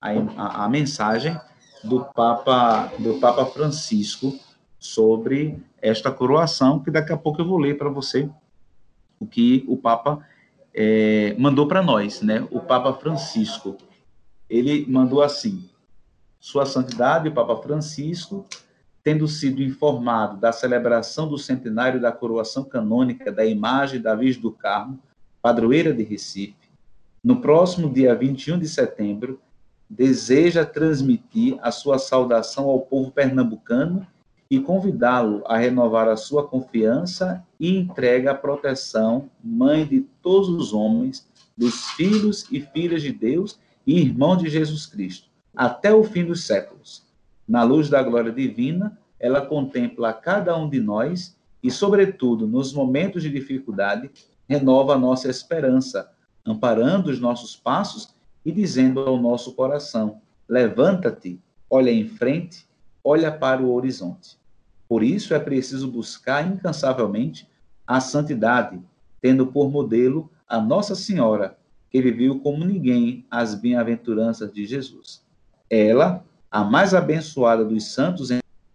a, 0.00 0.10
a, 0.10 0.64
a, 0.64 0.68
mensagem 0.68 1.38
do 1.84 2.04
Papa, 2.04 2.90
do 2.98 3.20
Papa 3.20 3.46
Francisco 3.46 4.36
sobre 4.76 5.62
esta 5.80 6.10
coroação, 6.10 6.80
que 6.80 6.90
daqui 6.90 7.12
a 7.12 7.16
pouco 7.16 7.40
eu 7.40 7.46
vou 7.46 7.58
ler 7.58 7.78
para 7.78 7.88
você 7.88 8.28
o 9.20 9.26
que 9.26 9.64
o 9.68 9.76
Papa 9.76 10.26
é, 10.74 11.34
mandou 11.38 11.66
para 11.66 11.82
nós, 11.82 12.22
né? 12.22 12.46
O 12.50 12.60
Papa 12.60 12.92
Francisco. 12.94 13.76
Ele 14.48 14.86
mandou 14.88 15.22
assim: 15.22 15.68
Sua 16.38 16.66
Santidade, 16.66 17.28
o 17.28 17.34
Papa 17.34 17.56
Francisco, 17.56 18.46
tendo 19.02 19.26
sido 19.26 19.62
informado 19.62 20.38
da 20.38 20.52
celebração 20.52 21.28
do 21.28 21.38
centenário 21.38 22.00
da 22.00 22.12
coroação 22.12 22.64
canônica 22.64 23.32
da 23.32 23.44
imagem 23.44 24.00
da 24.00 24.14
Virgem 24.14 24.42
do 24.42 24.52
Carmo, 24.52 24.98
padroeira 25.40 25.92
de 25.92 26.02
Recife, 26.02 26.68
no 27.22 27.40
próximo 27.40 27.92
dia 27.92 28.14
21 28.14 28.58
de 28.58 28.68
setembro, 28.68 29.40
deseja 29.88 30.64
transmitir 30.64 31.58
a 31.62 31.70
sua 31.70 31.98
saudação 31.98 32.68
ao 32.68 32.80
povo 32.80 33.10
pernambucano 33.10 34.06
e 34.50 34.58
convidá-lo 34.58 35.42
a 35.46 35.58
renovar 35.58 36.08
a 36.08 36.16
sua 36.16 36.46
confiança 36.46 37.44
e 37.60 37.76
entrega 37.76 38.30
a 38.30 38.34
proteção, 38.34 39.28
mãe 39.44 39.86
de 39.86 40.00
todos 40.22 40.48
os 40.48 40.72
homens, 40.72 41.28
dos 41.56 41.90
filhos 41.90 42.46
e 42.50 42.60
filhas 42.60 43.02
de 43.02 43.12
Deus 43.12 43.58
e 43.86 44.00
irmão 44.00 44.36
de 44.36 44.48
Jesus 44.48 44.86
Cristo, 44.86 45.28
até 45.54 45.92
o 45.92 46.02
fim 46.02 46.24
dos 46.24 46.46
séculos. 46.46 47.06
Na 47.46 47.62
luz 47.62 47.90
da 47.90 48.02
glória 48.02 48.32
divina, 48.32 48.98
ela 49.18 49.44
contempla 49.44 50.12
cada 50.12 50.56
um 50.56 50.68
de 50.68 50.80
nós 50.80 51.36
e, 51.62 51.70
sobretudo, 51.70 52.46
nos 52.46 52.72
momentos 52.72 53.22
de 53.22 53.30
dificuldade, 53.30 54.10
renova 54.48 54.94
a 54.94 54.98
nossa 54.98 55.28
esperança, 55.28 56.10
amparando 56.44 57.10
os 57.10 57.20
nossos 57.20 57.56
passos 57.56 58.14
e 58.44 58.52
dizendo 58.52 59.00
ao 59.00 59.20
nosso 59.20 59.54
coração: 59.54 60.20
levanta-te, 60.48 61.40
olha 61.68 61.90
em 61.90 62.06
frente, 62.06 62.67
olha 63.08 63.32
para 63.32 63.62
o 63.62 63.72
horizonte. 63.72 64.36
Por 64.86 65.02
isso 65.02 65.32
é 65.32 65.38
preciso 65.38 65.90
buscar 65.90 66.46
incansavelmente 66.46 67.48
a 67.86 68.00
santidade, 68.00 68.78
tendo 69.18 69.46
por 69.46 69.70
modelo 69.70 70.30
a 70.46 70.60
Nossa 70.60 70.94
Senhora, 70.94 71.56
que 71.90 72.02
viveu 72.02 72.38
como 72.40 72.66
ninguém 72.66 73.24
as 73.30 73.54
bem-aventuranças 73.54 74.52
de 74.52 74.66
Jesus. 74.66 75.24
Ela, 75.70 76.22
a 76.50 76.62
mais 76.62 76.92
abençoada 76.92 77.64
dos 77.64 77.94
santos 77.94 78.28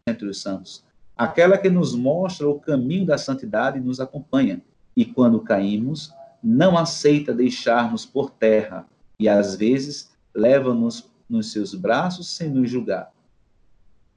entre 0.08 0.28
os 0.28 0.42
santos, 0.42 0.84
aquela 1.16 1.56
que 1.56 1.70
nos 1.70 1.94
mostra 1.94 2.50
o 2.50 2.60
caminho 2.60 3.06
da 3.06 3.20
santidade 3.20 3.78
e 3.78 3.82
nos 3.82 4.00
acompanha, 4.00 4.64
e 4.98 5.06
quando 5.06 5.42
caímos, 5.42 6.12
não 6.44 6.76
aceita 6.76 7.36
deixar-nos 7.36 8.04
por 8.04 8.32
terra, 8.32 8.88
e 9.20 9.30
às 9.30 9.56
vezes 9.56 10.12
leva-nos 10.34 11.08
nos 11.30 11.52
seus 11.52 11.76
braços 11.76 12.36
sem 12.36 12.50
nos 12.50 12.68
julgar. 12.68 13.14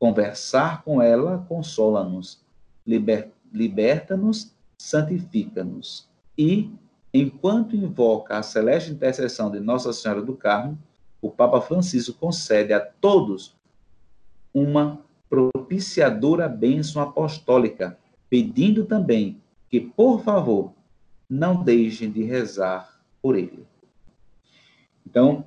Conversar 0.06 0.84
com 0.84 1.02
ela 1.02 1.44
consola-nos, 1.48 2.40
liber, 2.86 3.32
liberta-nos, 3.52 4.54
santifica-nos. 4.78 6.08
E, 6.38 6.70
enquanto 7.12 7.74
invoca 7.74 8.38
a 8.38 8.42
celeste 8.44 8.92
intercessão 8.92 9.50
de 9.50 9.58
Nossa 9.58 9.92
Senhora 9.92 10.22
do 10.22 10.36
Carmo, 10.36 10.78
o 11.20 11.28
Papa 11.28 11.60
Francisco 11.60 12.16
concede 12.20 12.72
a 12.72 12.78
todos 12.78 13.56
uma 14.54 15.00
propiciadora 15.28 16.48
bênção 16.48 17.02
apostólica, 17.02 17.98
pedindo 18.30 18.84
também 18.84 19.42
que, 19.68 19.80
por 19.80 20.22
favor, 20.22 20.72
não 21.28 21.64
deixem 21.64 22.12
de 22.12 22.22
rezar 22.22 22.96
por 23.20 23.36
ele. 23.36 23.66
Então, 25.04 25.44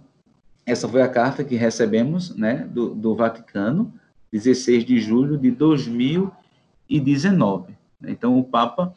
essa 0.66 0.86
foi 0.86 1.02
a 1.02 1.08
carta 1.08 1.46
que 1.46 1.56
recebemos 1.56 2.36
né, 2.36 2.68
do, 2.70 2.94
do 2.94 3.16
Vaticano 3.16 3.94
16 4.32 4.86
de 4.86 5.00
julho 5.00 5.38
de 5.38 5.52
2019. 5.52 7.74
Então, 8.04 8.38
o 8.38 8.44
Papa 8.44 8.94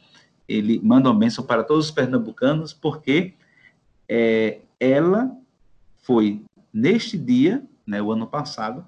ele 0.49 0.81
manda 0.83 1.11
uma 1.11 1.18
bênção 1.18 1.45
para 1.45 1.64
todos 1.64 1.87
os 1.87 1.90
pernambucanos, 1.90 2.73
porque 2.73 3.35
é, 4.09 4.61
ela 4.79 5.35
foi, 6.03 6.42
neste 6.73 7.16
dia, 7.16 7.64
né, 7.87 8.03
o 8.03 8.12
ano 8.12 8.27
passado, 8.27 8.87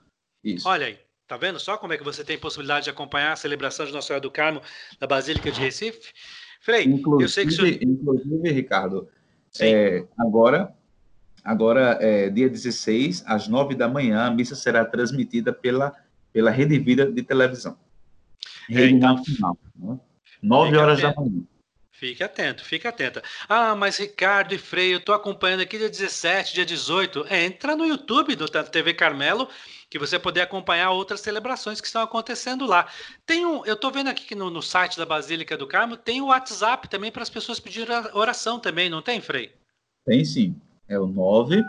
Isso. 0.45 0.69
Olha 0.69 0.87
aí, 0.87 0.99
tá 1.27 1.37
vendo 1.37 1.59
só 1.59 1.77
como 1.77 1.93
é 1.93 1.99
que 1.99 2.05
você 2.05 2.23
tem 2.23 2.39
possibilidade 2.39 2.85
de 2.85 2.91
acompanhar 2.91 3.33
a 3.33 3.37
celebração 3.37 3.87
de 3.87 3.93
Nossa 3.93 4.09
Senhora 4.09 4.21
do 4.21 4.31
Carmo 4.31 4.63
da 5.01 5.07
Basílica 5.07 5.51
de 5.51 5.61
Recife? 5.61 6.13
Frei, 6.61 6.85
inclusive, 6.85 7.25
eu 7.25 7.29
sei 7.29 7.47
que 7.47 7.53
o 7.53 7.57
senhor... 7.57 7.83
Inclusive, 7.83 8.51
Ricardo, 8.51 9.09
é, 9.61 10.05
agora, 10.19 10.75
agora 11.43 11.99
é, 12.01 12.29
dia 12.29 12.49
16, 12.49 13.25
às 13.27 13.49
9 13.49 13.75
da 13.75 13.89
manhã, 13.89 14.27
a 14.27 14.31
missa 14.31 14.55
será 14.55 14.85
transmitida 14.85 15.53
pela, 15.53 15.95
pela 16.33 16.51
Rede 16.51 16.79
Vida 16.79 17.11
de 17.11 17.23
televisão. 17.23 17.77
É, 18.71 18.75
Rede 18.75 18.95
é, 18.95 18.97
então, 18.97 19.17
Nacional. 19.17 19.59
Né? 19.77 19.99
9 20.43 20.77
horas 20.77 21.01
da 21.03 21.15
manhã. 21.15 21.43
Fique 21.91 22.23
atento, 22.23 22.65
fique 22.65 22.87
atenta. 22.87 23.21
Ah, 23.49 23.75
mas 23.75 23.99
Ricardo 23.99 24.55
e 24.55 24.59
Frei, 24.59 24.95
eu 24.95 24.99
estou 24.99 25.13
acompanhando 25.13 25.63
aqui 25.63 25.77
dia 25.77 25.91
17, 25.91 26.55
dia 26.55 26.65
18. 26.65 27.27
Entra 27.29 27.75
no 27.75 27.85
YouTube 27.85 28.37
do 28.37 28.47
TV 28.47 28.95
Carmelo 28.95 29.49
que 29.91 29.99
você 29.99 30.17
poder 30.17 30.43
acompanhar 30.43 30.91
outras 30.91 31.21
celebrações 31.21 31.81
que 31.81 31.89
estão 31.89 32.03
acontecendo 32.03 32.67
lá. 32.67 32.87
Tem 33.27 33.45
um, 33.45 33.65
eu 33.65 33.75
estou 33.75 33.91
vendo 33.91 34.09
aqui 34.09 34.25
que 34.25 34.37
no, 34.37 34.49
no, 34.49 34.63
site 34.63 34.97
da 34.97 35.05
Basílica 35.05 35.57
do 35.57 35.67
Carmo 35.67 35.97
tem 35.97 36.21
o 36.21 36.27
WhatsApp 36.27 36.89
também 36.89 37.11
para 37.11 37.23
as 37.23 37.31
pessoas 37.31 37.59
pedirem 37.59 37.97
oração 38.13 38.61
também, 38.61 38.89
não 38.89 39.03
tem, 39.03 39.21
Frei? 39.21 39.53
Tem 40.05 40.25
sim. 40.25 40.55
É 40.89 41.01
o 41.01 41.07
9 41.07 41.65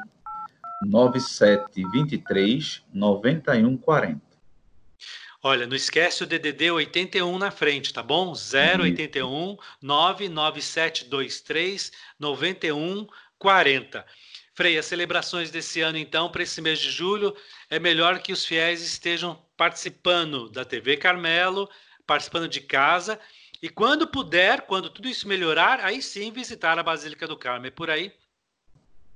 9723 0.86 2.84
9140. 2.94 4.29
Olha, 5.42 5.66
não 5.66 5.76
esquece 5.76 6.24
o 6.24 6.28
DDD 6.28 6.70
81 6.70 7.38
na 7.38 7.50
frente, 7.50 7.94
tá 7.94 8.04
bom? 8.04 8.34
081 8.34 9.56
99723 9.82 11.94
9140. 12.20 14.06
Frei, 14.54 14.78
as 14.78 14.86
celebrações 14.86 15.50
desse 15.50 15.80
ano, 15.80 15.98
então, 15.98 16.30
para 16.30 16.44
esse 16.44 16.62
mês 16.62 16.80
de 16.80 16.92
julho, 16.92 17.34
é 17.70 17.80
melhor 17.80 18.20
que 18.20 18.34
os 18.34 18.46
fiéis 18.46 18.82
estejam 18.82 19.42
participando 19.56 20.50
da 20.50 20.66
TV 20.66 20.98
Carmelo, 20.98 21.70
participando 22.06 22.50
de 22.50 22.60
casa, 22.60 23.18
e 23.62 23.70
quando 23.70 24.08
puder, 24.08 24.64
quando 24.64 24.90
tudo 24.90 25.08
isso 25.08 25.26
melhorar, 25.28 25.80
aí 25.80 26.02
sim 26.02 26.34
visitar 26.34 26.78
a 26.78 26.84
Basílica 26.84 27.26
do 27.26 27.38
Carmo. 27.38 27.68
É 27.68 27.72
por 27.72 27.90
aí? 27.90 28.12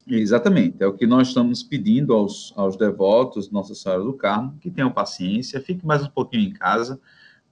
Exatamente, 0.05 0.83
é 0.83 0.87
o 0.87 0.93
que 0.93 1.07
nós 1.07 1.29
estamos 1.29 1.63
pedindo 1.63 2.13
aos, 2.13 2.53
aos 2.57 2.75
devotos 2.75 3.49
Nossa 3.49 3.73
Senhora 3.73 4.03
do 4.03 4.13
Carmo, 4.13 4.57
que 4.59 4.69
tenham 4.69 4.91
paciência, 4.91 5.61
fiquem 5.61 5.85
mais 5.85 6.03
um 6.03 6.09
pouquinho 6.09 6.43
em 6.43 6.53
casa. 6.53 6.99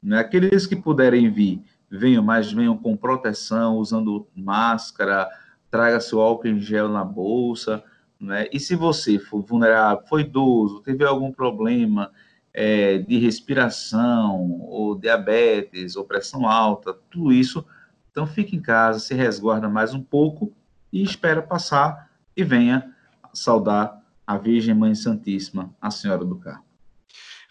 Né? 0.03 0.19
Aqueles 0.19 0.67
que 0.67 0.75
puderem 0.75 1.31
vir, 1.31 1.63
venham, 1.89 2.21
mas 2.21 2.51
venham 2.51 2.77
com 2.77 2.97
proteção, 2.97 3.77
usando 3.77 4.27
máscara, 4.35 5.29
traga 5.69 6.01
seu 6.01 6.19
álcool 6.19 6.47
em 6.47 6.59
gel 6.59 6.89
na 6.89 7.05
bolsa, 7.05 7.81
né? 8.19 8.47
E 8.51 8.59
se 8.59 8.75
você 8.75 9.17
for 9.17 9.41
vulnerável, 9.41 10.05
foi 10.07 10.21
idoso, 10.21 10.81
teve 10.81 11.03
algum 11.03 11.31
problema 11.31 12.11
é, 12.53 12.99
de 12.99 13.17
respiração, 13.17 14.61
ou 14.61 14.95
diabetes, 14.95 15.95
ou 15.95 16.03
pressão 16.03 16.47
alta, 16.47 16.93
tudo 17.09 17.31
isso, 17.31 17.65
então 18.11 18.27
fique 18.27 18.55
em 18.55 18.61
casa, 18.61 18.99
se 18.99 19.15
resguarda 19.15 19.67
mais 19.69 19.93
um 19.93 20.03
pouco 20.03 20.53
e 20.91 21.01
espera 21.01 21.41
passar 21.41 22.10
e 22.35 22.43
venha 22.43 22.95
saudar 23.33 24.01
a 24.25 24.37
Virgem 24.37 24.73
Mãe 24.73 24.95
Santíssima, 24.95 25.75
a 25.81 25.91
Senhora 25.91 26.23
do 26.23 26.39
Carmo. 26.39 26.65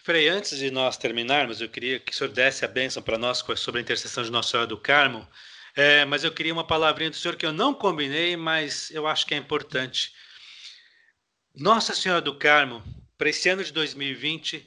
Frei, 0.03 0.29
antes 0.29 0.57
de 0.57 0.71
nós 0.71 0.97
terminarmos, 0.97 1.61
eu 1.61 1.69
queria 1.69 1.99
que 1.99 2.11
o 2.11 2.15
senhor 2.15 2.33
desse 2.33 2.65
a 2.65 2.67
bênção 2.67 3.03
para 3.03 3.19
nós 3.19 3.43
sobre 3.57 3.79
a 3.79 3.83
intercessão 3.83 4.23
de 4.23 4.31
Nossa 4.31 4.49
Senhora 4.49 4.67
do 4.67 4.77
Carmo. 4.77 5.27
É, 5.75 6.03
mas 6.05 6.23
eu 6.23 6.31
queria 6.31 6.51
uma 6.51 6.65
palavrinha 6.65 7.11
do 7.11 7.15
senhor 7.15 7.35
que 7.35 7.45
eu 7.45 7.53
não 7.53 7.73
combinei, 7.73 8.35
mas 8.35 8.89
eu 8.91 9.05
acho 9.05 9.25
que 9.27 9.33
é 9.33 9.37
importante. 9.37 10.11
Nossa 11.55 11.93
Senhora 11.93 12.21
do 12.21 12.35
Carmo, 12.35 12.83
para 13.17 13.29
esse 13.29 13.47
ano 13.47 13.63
de 13.63 13.71
2020, 13.71 14.65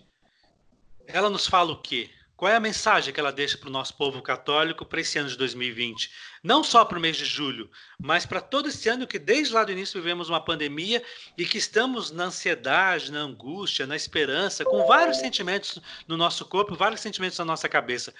ela 1.07 1.29
nos 1.29 1.47
fala 1.47 1.73
o 1.73 1.83
quê? 1.83 2.11
Qual 2.37 2.51
é 2.51 2.57
a 2.57 2.61
mensagem 2.61 3.15
que 3.15 3.21
ela 3.21 3.33
deixa 3.33 3.57
para 3.57 3.69
o 3.69 3.73
nosso 3.73 3.97
povo 3.97 4.21
católico 4.21 4.85
para 4.85 5.01
esse 5.01 5.19
ano 5.19 5.29
de 5.29 5.37
2020? 5.39 6.11
Não 6.43 6.65
só 6.65 6.85
para 6.85 6.99
o 6.99 7.01
mês 7.01 7.17
de 7.17 7.25
julho, 7.25 7.71
mas 7.99 8.27
para 8.27 8.41
todo 8.41 8.69
esse 8.69 8.89
ano 8.89 9.07
que 9.07 9.19
desde 9.19 9.55
lá 9.55 9.65
do 9.65 9.73
início 9.73 10.01
vivemos 10.01 10.29
uma 10.29 10.41
pandemia 10.41 11.03
e 11.39 11.45
que 11.45 11.59
estamos 11.59 12.11
na 12.11 12.25
ansiedade, 12.25 13.13
na 13.13 13.21
angústia, 13.21 13.87
na 13.87 13.95
esperança, 13.95 14.65
com 14.65 14.87
vários 14.87 15.19
sentimentos 15.19 15.81
no 16.09 16.17
nosso 16.17 16.45
corpo, 16.45 16.75
vários 16.75 17.01
sentimentos 17.01 17.39
na 17.39 17.45
nossa 17.45 17.69
cabeça. 17.69 18.13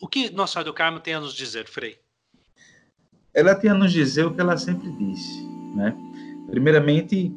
O 0.00 0.06
que 0.06 0.30
Nossa 0.30 0.54
Senhora 0.54 0.70
do 0.70 0.74
Carmo 0.74 1.00
tem 1.00 1.14
a 1.14 1.20
nos 1.20 1.34
dizer, 1.34 1.66
Frei? 1.66 1.98
ela 3.34 3.54
tem 3.54 3.70
a 3.70 3.74
nos 3.74 3.92
dizer 3.92 4.26
o 4.26 4.34
que 4.34 4.40
ela 4.40 4.56
sempre 4.56 4.90
disse. 4.92 5.42
Né? 5.74 5.94
Primeiramente, 6.50 7.32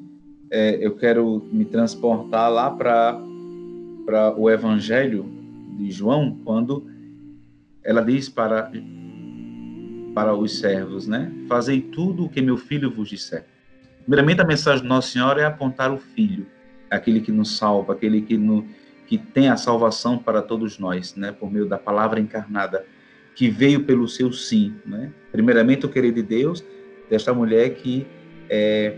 é, 0.52 0.78
eu 0.86 0.96
quero 0.96 1.48
me 1.52 1.66
transportar 1.66 2.52
lá 2.52 2.70
para 2.70 4.36
o 4.38 4.50
Evangelho 4.50 5.26
de 5.78 5.92
João, 5.92 6.40
quando 6.44 6.88
ela 7.84 8.02
diz 8.02 8.30
para, 8.30 8.72
para 10.14 10.34
os 10.34 10.60
servos, 10.60 11.08
né? 11.08 11.32
Fazei 11.48 11.82
tudo 11.82 12.26
o 12.26 12.30
que 12.30 12.42
meu 12.42 12.58
filho 12.58 12.90
vos 12.90 13.10
disser. 13.10 13.46
Primeiramente, 14.02 14.42
a 14.42 14.46
mensagem 14.46 14.84
de 14.84 14.88
Nossa 14.88 15.12
Senhora 15.12 15.42
é 15.42 15.46
apontar 15.46 15.92
o 15.92 15.98
Filho, 15.98 16.46
aquele 16.90 17.22
que 17.22 17.32
nos 17.32 17.58
salva, 17.58 17.94
aquele 17.94 18.22
que, 18.22 18.38
no, 18.38 18.66
que 19.08 19.18
tem 19.18 19.50
a 19.50 19.58
salvação 19.58 20.18
para 20.18 20.42
todos 20.42 20.80
nós, 20.80 21.16
né? 21.16 21.32
Por 21.32 21.52
meio 21.52 21.68
da 21.68 21.78
palavra 21.78 22.20
encarnada 22.20 22.86
que 23.36 23.50
veio 23.50 23.84
pelo 23.84 24.08
seu 24.08 24.32
sim, 24.32 24.76
né? 24.86 25.12
Primeiramente 25.32 25.86
o 25.86 25.90
querer 25.90 26.14
de 26.14 26.24
Deus, 26.24 26.64
desta 27.10 27.34
mulher 27.34 27.76
que 27.76 28.08
é, 28.50 28.96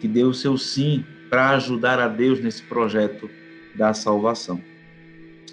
que 0.00 0.06
deu 0.06 0.28
o 0.28 0.34
seu 0.34 0.56
sim 0.56 1.04
para 1.28 1.50
ajudar 1.50 1.98
a 1.98 2.08
Deus 2.08 2.40
nesse 2.40 2.62
projeto 2.62 3.28
da 3.74 3.92
salvação. 3.92 4.60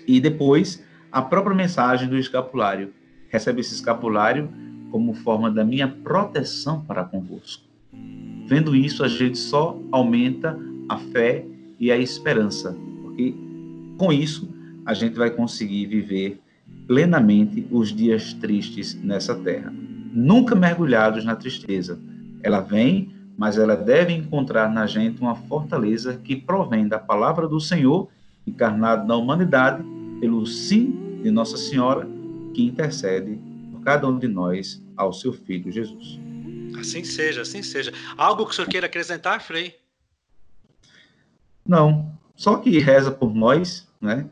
E 0.07 0.19
depois 0.19 0.83
a 1.11 1.21
própria 1.21 1.55
mensagem 1.55 2.07
do 2.07 2.17
escapulário. 2.17 2.93
Recebe 3.29 3.61
esse 3.61 3.73
escapulário 3.73 4.49
como 4.91 5.13
forma 5.13 5.51
da 5.51 5.63
minha 5.63 5.87
proteção 5.87 6.81
para 6.81 7.03
convosco. 7.03 7.63
Vendo 8.45 8.75
isso, 8.75 9.03
a 9.03 9.07
gente 9.07 9.37
só 9.37 9.77
aumenta 9.91 10.57
a 10.87 10.97
fé 10.97 11.45
e 11.79 11.91
a 11.91 11.97
esperança, 11.97 12.77
porque 13.01 13.35
com 13.97 14.13
isso 14.13 14.49
a 14.85 14.93
gente 14.93 15.15
vai 15.15 15.29
conseguir 15.29 15.85
viver 15.87 16.39
plenamente 16.87 17.67
os 17.69 17.93
dias 17.93 18.33
tristes 18.33 18.93
nessa 19.03 19.35
terra. 19.35 19.73
Nunca 20.13 20.55
mergulhados 20.55 21.25
na 21.25 21.35
tristeza. 21.35 21.99
Ela 22.41 22.61
vem, 22.61 23.11
mas 23.37 23.57
ela 23.57 23.75
deve 23.75 24.13
encontrar 24.13 24.71
na 24.71 24.87
gente 24.87 25.19
uma 25.19 25.35
fortaleza 25.35 26.19
que 26.23 26.35
provém 26.35 26.87
da 26.87 26.97
palavra 26.97 27.47
do 27.47 27.59
Senhor, 27.59 28.07
encarnado 28.45 29.05
na 29.05 29.15
humanidade, 29.15 29.83
pelo 30.19 30.45
sim 30.45 31.21
de 31.21 31.31
Nossa 31.31 31.57
Senhora, 31.57 32.07
que 32.53 32.63
intercede 32.63 33.39
por 33.71 33.81
cada 33.81 34.07
um 34.07 34.17
de 34.17 34.27
nós 34.27 34.81
ao 34.95 35.13
seu 35.13 35.33
Filho 35.33 35.71
Jesus. 35.71 36.19
Assim 36.79 37.03
seja, 37.03 37.41
assim 37.41 37.63
seja. 37.63 37.91
Algo 38.17 38.45
que 38.45 38.51
o 38.51 38.53
senhor 38.53 38.67
queira 38.67 38.87
acrescentar, 38.87 39.41
Frei? 39.41 39.75
Não, 41.65 42.11
só 42.35 42.57
que 42.57 42.79
reza 42.79 43.11
por 43.11 43.33
nós, 43.33 43.87
né? 43.99 44.29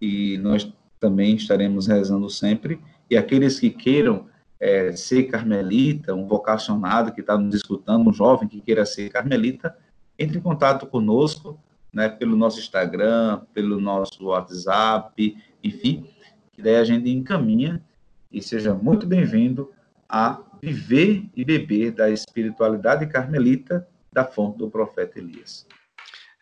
E 0.00 0.38
nós 0.38 0.72
também 0.98 1.34
estaremos 1.34 1.86
rezando 1.86 2.30
sempre. 2.30 2.80
E 3.08 3.16
aqueles 3.16 3.58
que 3.58 3.70
queiram 3.70 4.26
é, 4.58 4.92
ser 4.92 5.24
carmelita, 5.24 6.14
um 6.14 6.26
vocacionado 6.26 7.12
que 7.12 7.20
está 7.20 7.36
nos 7.36 7.54
escutando, 7.54 8.08
um 8.08 8.12
jovem 8.12 8.48
que 8.48 8.60
queira 8.60 8.86
ser 8.86 9.10
carmelita, 9.10 9.76
entre 10.18 10.38
em 10.38 10.42
contato 10.42 10.86
conosco, 10.86 11.58
né, 11.92 12.08
pelo 12.08 12.36
nosso 12.36 12.58
Instagram, 12.58 13.40
pelo 13.52 13.80
nosso 13.80 14.24
WhatsApp, 14.24 15.36
enfim, 15.62 16.08
que 16.52 16.62
daí 16.62 16.76
a 16.76 16.84
gente 16.84 17.10
encaminha 17.10 17.82
e 18.30 18.40
seja 18.40 18.74
muito 18.74 19.06
bem-vindo 19.06 19.72
a 20.08 20.40
viver 20.60 21.24
e 21.34 21.44
beber 21.44 21.92
da 21.92 22.10
espiritualidade 22.10 23.06
carmelita 23.06 23.86
da 24.12 24.24
fonte 24.24 24.58
do 24.58 24.70
profeta 24.70 25.18
Elias. 25.18 25.66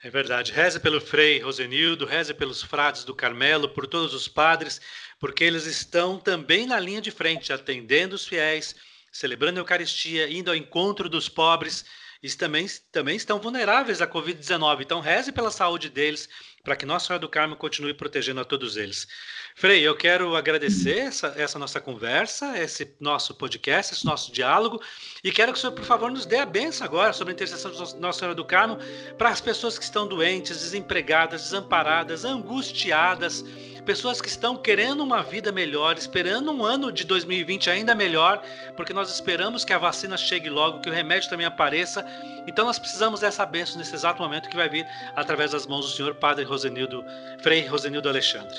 É 0.02 0.10
verdade. 0.10 0.52
Reza 0.52 0.78
pelo 0.78 1.00
Frei 1.00 1.40
Rosenildo, 1.40 2.06
reza 2.06 2.32
pelos 2.32 2.62
frades 2.62 3.04
do 3.04 3.14
Carmelo, 3.14 3.68
por 3.68 3.86
todos 3.86 4.14
os 4.14 4.28
padres, 4.28 4.80
porque 5.18 5.42
eles 5.42 5.66
estão 5.66 6.18
também 6.18 6.66
na 6.66 6.78
linha 6.78 7.00
de 7.00 7.10
frente, 7.10 7.52
atendendo 7.52 8.14
os 8.14 8.26
fiéis, 8.26 8.76
celebrando 9.10 9.58
a 9.58 9.62
Eucaristia, 9.62 10.30
indo 10.30 10.50
ao 10.50 10.56
encontro 10.56 11.08
dos 11.08 11.28
pobres 11.28 11.84
e 12.22 12.28
também, 12.30 12.66
também 12.90 13.16
estão 13.16 13.40
vulneráveis 13.40 14.00
à 14.00 14.06
Covid-19. 14.06 14.82
Então, 14.82 15.00
reze 15.00 15.30
pela 15.32 15.50
saúde 15.50 15.88
deles, 15.88 16.28
para 16.68 16.76
que 16.76 16.84
Nossa 16.84 17.06
Senhora 17.06 17.18
do 17.18 17.30
Carmo 17.30 17.56
continue 17.56 17.94
protegendo 17.94 18.42
a 18.42 18.44
todos 18.44 18.76
eles. 18.76 19.08
Frei, 19.54 19.80
eu 19.80 19.96
quero 19.96 20.36
agradecer 20.36 20.98
essa, 20.98 21.32
essa, 21.34 21.58
nossa 21.58 21.80
conversa, 21.80 22.58
esse 22.58 22.94
nosso 23.00 23.34
podcast, 23.34 23.94
esse 23.94 24.04
nosso 24.04 24.30
diálogo, 24.30 24.78
e 25.24 25.32
quero 25.32 25.50
que 25.50 25.56
o 25.56 25.60
senhor, 25.62 25.72
por 25.72 25.86
favor, 25.86 26.10
nos 26.10 26.26
dê 26.26 26.36
a 26.36 26.44
benção 26.44 26.86
agora 26.86 27.14
sobre 27.14 27.32
a 27.32 27.34
intercessão 27.34 27.70
de 27.70 27.96
Nossa 27.96 28.18
Senhora 28.18 28.34
do 28.34 28.44
Carmo 28.44 28.76
para 29.16 29.30
as 29.30 29.40
pessoas 29.40 29.78
que 29.78 29.84
estão 29.84 30.06
doentes, 30.06 30.58
desempregadas, 30.58 31.44
desamparadas, 31.44 32.26
angustiadas, 32.26 33.42
pessoas 33.88 34.20
que 34.20 34.28
estão 34.28 34.54
querendo 34.54 35.02
uma 35.02 35.22
vida 35.22 35.50
melhor, 35.50 35.96
esperando 35.96 36.52
um 36.52 36.62
ano 36.62 36.92
de 36.92 37.04
2020 37.04 37.70
ainda 37.70 37.94
melhor, 37.94 38.42
porque 38.76 38.92
nós 38.92 39.10
esperamos 39.10 39.64
que 39.64 39.72
a 39.72 39.78
vacina 39.78 40.14
chegue 40.14 40.50
logo, 40.50 40.82
que 40.82 40.90
o 40.90 40.92
remédio 40.92 41.30
também 41.30 41.46
apareça. 41.46 42.04
Então 42.46 42.66
nós 42.66 42.78
precisamos 42.78 43.20
dessa 43.20 43.46
bênção 43.46 43.78
nesse 43.78 43.94
exato 43.94 44.20
momento 44.20 44.50
que 44.50 44.56
vai 44.56 44.68
vir 44.68 44.86
através 45.16 45.52
das 45.52 45.66
mãos 45.66 45.86
do 45.86 45.96
Senhor 45.96 46.14
Padre 46.16 46.44
Rosenildo, 46.58 47.04
Frei 47.40 47.64
Rosenildo 47.68 48.08
Alexandre. 48.08 48.56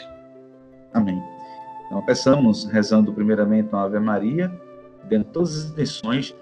Amém. 0.94 1.22
Então 1.86 2.02
peçamos, 2.06 2.64
rezando 2.64 3.12
primeiramente 3.12 3.68
uma 3.74 3.84
Ave 3.84 4.00
Maria, 4.00 4.48
dentro 5.10 5.28
de 5.28 5.34
todas 5.34 5.58
as 5.58 5.72
intenções 5.72 6.34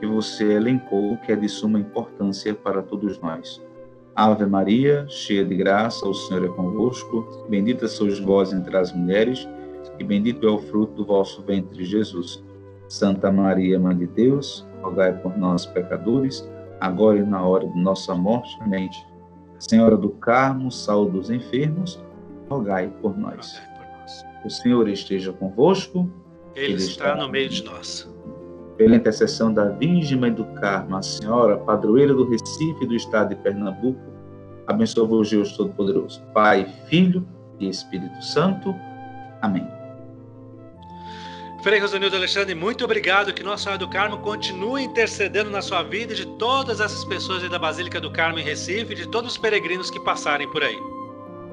que 0.00 0.06
você 0.06 0.54
elencou, 0.54 1.18
que 1.18 1.32
é 1.32 1.36
de 1.36 1.50
suma 1.50 1.78
importância 1.78 2.54
para 2.54 2.82
todos 2.82 3.20
nós. 3.20 3.60
Ave 4.16 4.46
Maria, 4.46 5.06
cheia 5.06 5.44
de 5.44 5.54
graça, 5.54 6.08
o 6.08 6.14
Senhor 6.14 6.46
é 6.46 6.48
convosco. 6.48 7.46
Bendita 7.50 7.86
sois 7.86 8.18
vós 8.18 8.50
entre 8.54 8.74
as 8.74 8.90
mulheres, 8.90 9.46
e 9.98 10.04
bendito 10.04 10.48
é 10.48 10.50
o 10.50 10.58
fruto 10.58 10.94
do 10.94 11.04
vosso 11.04 11.42
ventre, 11.42 11.84
Jesus. 11.84 12.42
Santa 12.88 13.30
Maria, 13.30 13.78
Mãe 13.78 13.96
de 13.96 14.06
Deus, 14.06 14.66
rogai 14.80 15.12
por 15.20 15.36
nós, 15.36 15.66
pecadores, 15.66 16.48
agora 16.80 17.18
e 17.18 17.22
na 17.22 17.42
hora 17.42 17.66
de 17.66 17.78
nossa 17.78 18.14
morte. 18.14 18.56
Amém. 18.62 18.88
Senhora 19.68 19.96
do 19.96 20.10
Carmo, 20.10 20.72
saúde 20.72 21.12
dos 21.12 21.30
enfermos, 21.30 22.02
rogai 22.50 22.92
por 23.00 23.16
nós. 23.16 23.62
O 24.44 24.50
Senhor 24.50 24.88
esteja 24.88 25.32
convosco. 25.32 26.10
Ele, 26.56 26.72
Ele 26.72 26.82
está, 26.82 27.10
está 27.10 27.16
no 27.16 27.28
meio 27.28 27.48
de 27.48 27.62
nós. 27.62 28.12
Pela 28.76 28.96
intercessão 28.96 29.54
da 29.54 29.68
Virgem 29.68 30.18
Mãe 30.18 30.32
do 30.32 30.44
Carmo, 30.54 30.96
a 30.96 31.02
Senhora, 31.02 31.58
padroeira 31.58 32.12
do 32.12 32.28
Recife 32.28 32.82
e 32.82 32.86
do 32.88 32.94
estado 32.96 33.28
de 33.28 33.36
Pernambuco, 33.36 34.00
abençoe-vos 34.66 35.30
Deus 35.30 35.56
Todo-Poderoso, 35.56 36.20
Pai, 36.34 36.66
Filho 36.88 37.24
e 37.60 37.68
Espírito 37.68 38.20
Santo. 38.20 38.74
Amém. 39.40 39.81
Frei 41.62 41.78
Rosanildo 41.78 42.16
Alexandre, 42.16 42.56
muito 42.56 42.84
obrigado. 42.84 43.32
Que 43.32 43.40
Nossa 43.44 43.62
Senhora 43.62 43.78
do 43.78 43.88
Carmo 43.88 44.18
continue 44.18 44.82
intercedendo 44.82 45.48
na 45.48 45.62
sua 45.62 45.84
vida 45.84 46.12
e 46.12 46.16
de 46.16 46.26
todas 46.36 46.80
essas 46.80 47.04
pessoas 47.04 47.48
da 47.48 47.56
Basílica 47.56 48.00
do 48.00 48.10
Carmo 48.10 48.40
em 48.40 48.42
Recife 48.42 48.96
de 48.96 49.08
todos 49.08 49.32
os 49.32 49.38
peregrinos 49.38 49.88
que 49.88 50.00
passarem 50.00 50.50
por 50.50 50.64
aí. 50.64 50.76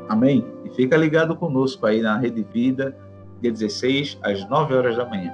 Amém. 0.07 0.43
E 0.65 0.69
fica 0.71 0.97
ligado 0.97 1.35
conosco 1.35 1.85
aí 1.85 2.01
na 2.01 2.17
Rede 2.17 2.43
Vida, 2.51 2.97
dia 3.39 3.51
16, 3.51 4.17
às 4.23 4.49
9 4.49 4.73
horas 4.73 4.97
da 4.97 5.05
manhã. 5.05 5.31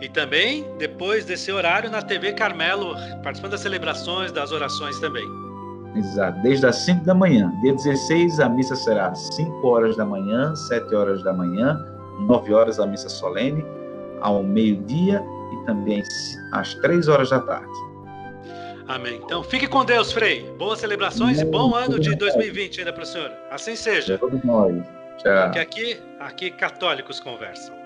E 0.00 0.08
também, 0.08 0.64
depois 0.78 1.24
desse 1.24 1.50
horário, 1.50 1.90
na 1.90 2.00
TV 2.00 2.34
Carmelo, 2.34 2.94
participando 3.24 3.50
das 3.50 3.62
celebrações, 3.62 4.30
das 4.30 4.52
orações 4.52 4.96
também. 5.00 5.26
Exato, 5.96 6.40
desde 6.40 6.66
as 6.66 6.76
5 6.76 7.04
da 7.04 7.14
manhã. 7.14 7.52
Dia 7.62 7.74
16, 7.74 8.38
a 8.38 8.48
missa 8.48 8.76
será 8.76 9.08
às 9.08 9.26
5 9.34 9.66
horas 9.66 9.96
da 9.96 10.04
manhã, 10.04 10.54
7 10.54 10.94
horas 10.94 11.20
da 11.24 11.32
manhã, 11.32 11.84
9 12.20 12.54
horas 12.54 12.78
a 12.78 12.86
missa 12.86 13.08
solene, 13.08 13.64
ao 14.24 14.42
meio-dia 14.42 15.22
e 15.52 15.66
também 15.66 16.02
às 16.52 16.74
3 16.74 17.06
horas 17.08 17.30
da 17.30 17.40
tarde. 17.40 17.72
Amém. 18.88 19.20
Então 19.24 19.42
fique 19.42 19.66
com 19.66 19.84
Deus, 19.84 20.12
Frei. 20.12 20.42
Boas 20.58 20.80
celebrações 20.80 21.38
Amém. 21.38 21.48
e 21.48 21.50
bom 21.50 21.74
ano 21.74 21.98
de 22.00 22.14
2020 22.16 22.80
ainda 22.80 22.92
para 22.92 23.02
o 23.02 23.06
senhor. 23.06 23.30
Assim 23.50 23.76
seja. 23.76 24.18
Todos 24.18 24.42
nós. 24.42 24.74
Tchau. 25.18 25.44
Porque 25.44 25.58
aqui, 25.58 26.00
aqui 26.18 26.50
católicos 26.50 27.20
conversam. 27.20 27.83